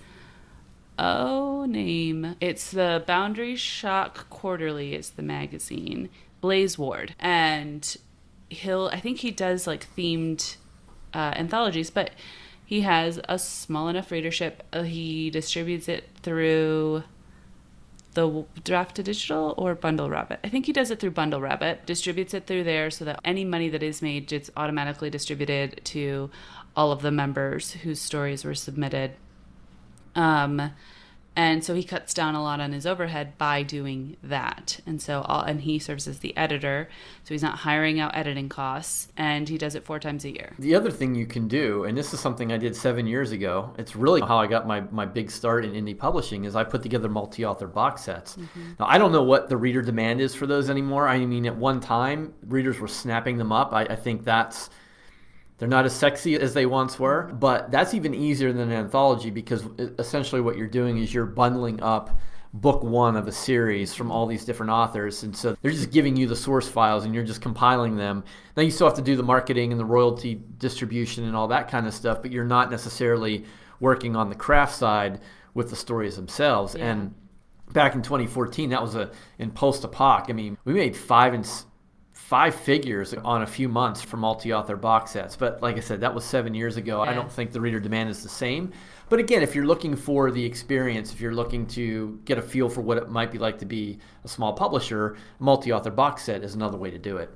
oh 0.99 1.65
name. 1.65 2.37
It's 2.41 2.71
the 2.71 3.03
boundary 3.07 3.57
shock 3.57 4.29
quarterly 4.31 4.95
is 4.95 5.11
the 5.11 5.23
magazine. 5.23 6.09
Blaze 6.41 6.79
ward. 6.79 7.15
And 7.19 7.97
he'll 8.55 8.87
i 8.93 9.01
think 9.01 9.19
he 9.19 9.31
does 9.31 9.67
like 9.67 9.87
themed 9.97 10.57
uh, 11.13 11.33
anthologies 11.37 11.91
but 11.91 12.11
he 12.65 12.81
has 12.81 13.21
a 13.29 13.39
small 13.39 13.89
enough 13.89 14.11
readership 14.11 14.63
uh, 14.73 14.83
he 14.83 15.31
distributes 15.31 15.89
it 15.89 16.09
through 16.23 17.03
the 18.15 18.45
Draft2Digital 18.63 19.55
or 19.57 19.77
BundleRabbit? 19.77 20.39
I 20.43 20.49
think 20.49 20.67
he 20.67 20.73
does 20.73 20.91
it 20.91 21.01
through 21.01 21.13
BundleRabbit 21.13 21.87
distributes 21.87 22.35
it 22.35 22.47
through 22.47 22.65
there 22.65 22.91
so 22.91 23.05
that 23.05 23.21
any 23.25 23.45
money 23.45 23.69
that 23.69 23.83
is 23.83 24.01
made 24.01 24.29
gets 24.29 24.51
automatically 24.57 25.11
distributed 25.11 25.81
to 25.85 26.31
all 26.77 26.93
of 26.93 27.03
the 27.03 27.11
members 27.11 27.73
whose 27.73 28.01
stories 28.01 28.45
were 28.45 28.55
submitted. 28.55 29.13
Um, 30.15 30.73
and 31.37 31.65
so 31.65 31.75
he 31.75 31.83
cuts 31.83 32.15
down 32.15 32.35
a 32.35 32.43
lot 32.43 32.61
on 32.61 32.73
his 32.73 32.87
overhead 32.87 33.37
by 33.39 33.63
doing 33.63 34.17
that. 34.23 34.81
And 34.87 35.03
so, 35.03 35.23
all, 35.23 35.43
and 35.43 35.61
he 35.61 35.79
serves 35.79 36.07
as 36.07 36.21
the 36.21 36.37
editor, 36.37 36.89
so 37.25 37.35
he's 37.35 37.43
not 37.43 37.59
hiring 37.59 37.99
out 37.99 38.17
editing 38.17 38.49
costs, 38.49 39.09
and 39.17 39.49
he 39.49 39.59
does 39.59 39.75
it 39.75 39.85
four 39.85 39.99
times 39.99 40.25
a 40.25 40.31
year. 40.31 40.55
The 40.59 40.75
other 40.75 40.91
thing 40.91 41.15
you 41.15 41.27
can 41.27 41.49
do, 41.49 41.85
and 41.85 41.99
this 41.99 42.15
is 42.15 42.21
something 42.21 42.53
I 42.53 42.57
did 42.57 42.77
seven 42.77 43.07
years 43.07 43.33
ago. 43.33 43.75
It's 43.79 43.97
really 43.97 44.21
how 44.21 44.39
I 44.39 44.47
got 44.47 44.67
my 44.67 44.81
my 44.93 45.07
big 45.07 45.31
start 45.31 45.65
in 45.65 45.73
indie 45.73 45.99
publishing. 45.99 46.45
Is 46.45 46.55
I 46.55 46.65
put 46.65 46.83
together 46.83 47.09
multi-author 47.09 47.67
box 47.67 48.03
sets. 48.03 48.37
Mm-hmm. 48.37 48.73
Now 48.79 48.87
I 48.87 48.99
don't 48.99 49.13
know 49.13 49.25
what 49.25 49.49
the 49.49 49.57
reader 49.57 49.83
demand 49.83 50.21
is 50.21 50.35
for 50.35 50.47
those 50.47 50.71
anymore. 50.71 51.09
I 51.09 51.19
mean, 51.25 51.47
at 51.47 51.57
one 51.57 51.81
time, 51.81 52.33
readers 52.47 52.79
were 52.79 52.89
snapping 52.89 53.39
them 53.39 53.51
up. 53.51 53.73
I, 53.73 53.83
I 53.83 53.97
think 53.97 54.25
that's 54.25 54.71
they're 55.59 55.69
not 55.69 55.85
as 55.85 55.95
sexy 55.95 56.35
as 56.35 56.55
they 56.55 56.67
once 56.67 56.99
were, 56.99 57.33
but 57.35 57.71
that's 57.71 57.95
even 57.95 58.15
easier 58.15 58.53
than 58.53 58.71
an 58.71 58.73
anthology 58.73 59.31
because 59.31 59.65
essentially 59.99 60.41
what 60.41 60.57
you're 60.57 60.67
doing 60.67 60.99
is 60.99 61.15
you're 61.15 61.27
bundling 61.27 61.83
up 61.83 62.19
book 62.55 62.85
one 62.85 63.17
of 63.17 63.27
a 63.27 63.33
series 63.33 63.95
from 63.95 64.13
all 64.13 64.27
these 64.27 64.45
different 64.45 64.71
authors. 64.71 65.25
And 65.25 65.37
so 65.37 65.57
they're 65.61 65.73
just 65.73 65.91
giving 65.91 66.17
you 66.17 66.29
the 66.29 66.37
source 66.37 66.69
files 66.69 67.05
and 67.05 67.13
you're 67.13 67.25
just 67.25 67.43
compiling 67.43 67.97
them. 67.97 68.23
Now 68.57 68.63
you 68.63 68.71
still 68.71 68.87
have 68.87 68.97
to 68.97 69.03
do 69.03 69.17
the 69.17 69.25
marketing 69.25 69.73
and 69.73 69.81
the 69.81 69.85
royalty 69.85 70.41
distribution 70.59 71.25
and 71.25 71.35
all 71.35 71.49
that 71.49 71.69
kind 71.69 71.87
of 71.87 71.93
stuff, 71.93 72.23
but 72.23 72.31
you're 72.31 72.45
not 72.45 72.71
necessarily 72.71 73.45
working 73.81 74.15
on 74.15 74.29
the 74.29 74.37
craft 74.37 74.77
side 74.77 75.21
with 75.53 75.69
the 75.69 75.77
stories 75.77 76.15
themselves. 76.15 76.77
Yeah. 76.79 76.93
And 76.93 77.15
back 77.73 77.97
in 77.97 78.03
2014, 78.03 78.71
that 78.71 78.81
was 78.81 78.95
a 78.95 79.11
in 79.39 79.51
post 79.51 79.83
apoc. 79.83 80.31
I 80.31 80.33
mean, 80.33 80.57
we 80.65 80.75
made 80.75 80.97
five 80.97 81.35
and 81.35 81.45
five 82.15 82.55
figures 82.55 83.13
on 83.13 83.43
a 83.43 83.47
few 83.47 83.69
months 83.69 84.01
for 84.01 84.17
multi-author 84.17 84.77
box 84.77 85.11
sets. 85.11 85.37
But 85.37 85.61
like 85.61 85.77
I 85.77 85.81
said, 85.81 86.01
that 86.01 86.15
was 86.15 86.25
seven 86.25 86.55
years 86.55 86.77
ago. 86.77 87.03
I 87.03 87.13
don't 87.13 87.31
think 87.31 87.53
the 87.53 87.61
reader 87.61 87.81
demand 87.81 88.09
is 88.09 88.23
the 88.23 88.29
same. 88.29 88.73
But 89.11 89.19
again, 89.19 89.43
if 89.43 89.55
you're 89.55 89.67
looking 89.67 89.95
for 89.97 90.31
the 90.31 90.45
experience, 90.45 91.13
if 91.13 91.21
you're 91.21 91.35
looking 91.35 91.67
to 91.69 92.19
get 92.25 92.39
a 92.39 92.43
feel 92.43 92.69
for 92.71 92.81
what 92.81 92.97
it 92.97 93.11
might 93.11 93.31
be 93.31 93.39
like 93.39 93.59
to 93.59 93.67
be 93.67 93.99
a 94.25 94.29
small 94.29 94.55
publisher, 94.55 95.17
multi-author 95.41 95.91
box 95.91 96.23
set 96.23 96.43
is 96.43 96.55
another 96.55 96.79
way 96.79 96.91
to 96.91 96.99
do 96.99 97.19
it. 97.19 97.31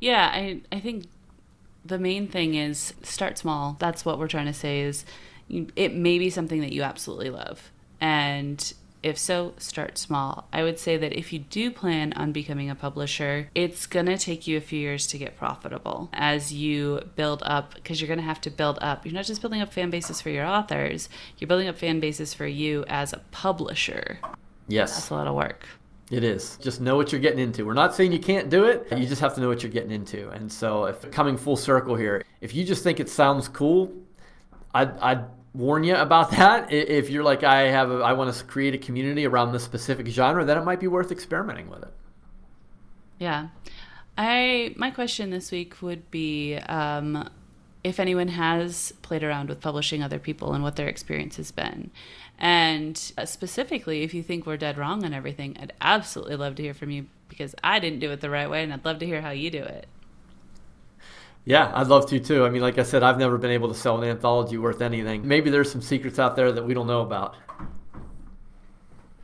Yeah, 0.00 0.30
I 0.32 0.62
I 0.70 0.80
think 0.80 1.04
the 1.84 1.98
main 1.98 2.28
thing 2.28 2.54
is 2.54 2.94
start 3.02 3.36
small. 3.36 3.76
That's 3.78 4.04
what 4.04 4.18
we're 4.18 4.28
trying 4.28 4.46
to 4.46 4.54
say 4.54 4.80
is 4.80 5.04
it 5.48 5.94
may 5.94 6.18
be 6.18 6.30
something 6.30 6.60
that 6.60 6.72
you 6.72 6.82
absolutely 6.82 7.30
love. 7.30 7.70
And 8.00 8.72
if 9.02 9.18
so, 9.18 9.54
start 9.58 9.98
small. 9.98 10.48
I 10.52 10.62
would 10.62 10.78
say 10.78 10.96
that 10.96 11.12
if 11.12 11.32
you 11.32 11.38
do 11.40 11.70
plan 11.70 12.12
on 12.14 12.32
becoming 12.32 12.70
a 12.70 12.74
publisher, 12.74 13.50
it's 13.54 13.86
going 13.86 14.06
to 14.06 14.16
take 14.16 14.46
you 14.46 14.56
a 14.56 14.60
few 14.60 14.78
years 14.78 15.06
to 15.08 15.18
get 15.18 15.36
profitable 15.36 16.08
as 16.12 16.52
you 16.52 17.00
build 17.16 17.42
up, 17.44 17.74
because 17.74 18.00
you're 18.00 18.08
going 18.08 18.20
to 18.20 18.24
have 18.24 18.40
to 18.42 18.50
build 18.50 18.78
up. 18.80 19.04
You're 19.04 19.14
not 19.14 19.24
just 19.24 19.40
building 19.40 19.60
up 19.60 19.72
fan 19.72 19.90
bases 19.90 20.20
for 20.20 20.30
your 20.30 20.46
authors, 20.46 21.08
you're 21.38 21.48
building 21.48 21.68
up 21.68 21.78
fan 21.78 22.00
bases 22.00 22.32
for 22.32 22.46
you 22.46 22.84
as 22.88 23.12
a 23.12 23.18
publisher. 23.30 24.18
Yes. 24.68 24.94
That's 24.94 25.10
a 25.10 25.14
lot 25.14 25.26
of 25.26 25.34
work. 25.34 25.66
It 26.10 26.24
is. 26.24 26.58
Just 26.58 26.80
know 26.80 26.96
what 26.96 27.10
you're 27.10 27.20
getting 27.20 27.38
into. 27.38 27.64
We're 27.64 27.72
not 27.72 27.94
saying 27.94 28.12
you 28.12 28.18
can't 28.18 28.50
do 28.50 28.64
it. 28.64 28.86
You 28.94 29.06
just 29.06 29.22
have 29.22 29.34
to 29.34 29.40
know 29.40 29.48
what 29.48 29.62
you're 29.62 29.72
getting 29.72 29.90
into. 29.90 30.28
And 30.28 30.52
so, 30.52 30.84
if 30.84 31.10
coming 31.10 31.38
full 31.38 31.56
circle 31.56 31.96
here, 31.96 32.22
if 32.42 32.54
you 32.54 32.64
just 32.64 32.82
think 32.84 33.00
it 33.00 33.08
sounds 33.08 33.48
cool, 33.48 33.90
I'd, 34.74 34.96
I'd 34.98 35.24
warn 35.54 35.84
you 35.84 35.96
about 35.96 36.30
that. 36.32 36.72
If 36.72 37.10
you're 37.10 37.24
like, 37.24 37.44
I 37.44 37.68
have, 37.68 37.90
a, 37.90 37.96
I 37.96 38.12
want 38.12 38.34
to 38.34 38.44
create 38.44 38.74
a 38.74 38.78
community 38.78 39.26
around 39.26 39.52
this 39.52 39.62
specific 39.62 40.06
genre, 40.06 40.44
then 40.44 40.58
it 40.58 40.64
might 40.64 40.80
be 40.80 40.88
worth 40.88 41.12
experimenting 41.12 41.68
with 41.68 41.82
it. 41.82 41.92
Yeah, 43.18 43.48
I 44.18 44.74
my 44.76 44.90
question 44.90 45.30
this 45.30 45.52
week 45.52 45.80
would 45.80 46.10
be 46.10 46.56
um, 46.56 47.28
if 47.84 48.00
anyone 48.00 48.28
has 48.28 48.92
played 49.02 49.22
around 49.22 49.48
with 49.48 49.60
publishing 49.60 50.02
other 50.02 50.18
people 50.18 50.54
and 50.54 50.62
what 50.64 50.76
their 50.76 50.88
experience 50.88 51.36
has 51.36 51.52
been. 51.52 51.90
And 52.38 52.98
specifically, 52.98 54.02
if 54.02 54.14
you 54.14 54.22
think 54.22 54.46
we're 54.46 54.56
dead 54.56 54.76
wrong 54.76 55.04
on 55.04 55.14
everything, 55.14 55.56
I'd 55.60 55.72
absolutely 55.80 56.34
love 56.34 56.56
to 56.56 56.62
hear 56.62 56.74
from 56.74 56.90
you 56.90 57.06
because 57.28 57.54
I 57.62 57.78
didn't 57.78 58.00
do 58.00 58.10
it 58.10 58.20
the 58.20 58.30
right 58.30 58.50
way, 58.50 58.64
and 58.64 58.72
I'd 58.72 58.84
love 58.84 58.98
to 58.98 59.06
hear 59.06 59.22
how 59.22 59.30
you 59.30 59.50
do 59.50 59.62
it. 59.62 59.86
Yeah, 61.44 61.72
I'd 61.74 61.88
love 61.88 62.08
to 62.10 62.20
too. 62.20 62.44
I 62.44 62.50
mean, 62.50 62.62
like 62.62 62.78
I 62.78 62.84
said, 62.84 63.02
I've 63.02 63.18
never 63.18 63.36
been 63.36 63.50
able 63.50 63.68
to 63.68 63.74
sell 63.74 64.00
an 64.00 64.08
anthology 64.08 64.58
worth 64.58 64.80
anything. 64.80 65.26
Maybe 65.26 65.50
there's 65.50 65.72
some 65.72 65.82
secrets 65.82 66.20
out 66.20 66.36
there 66.36 66.52
that 66.52 66.64
we 66.64 66.72
don't 66.72 66.86
know 66.86 67.00
about. 67.00 67.34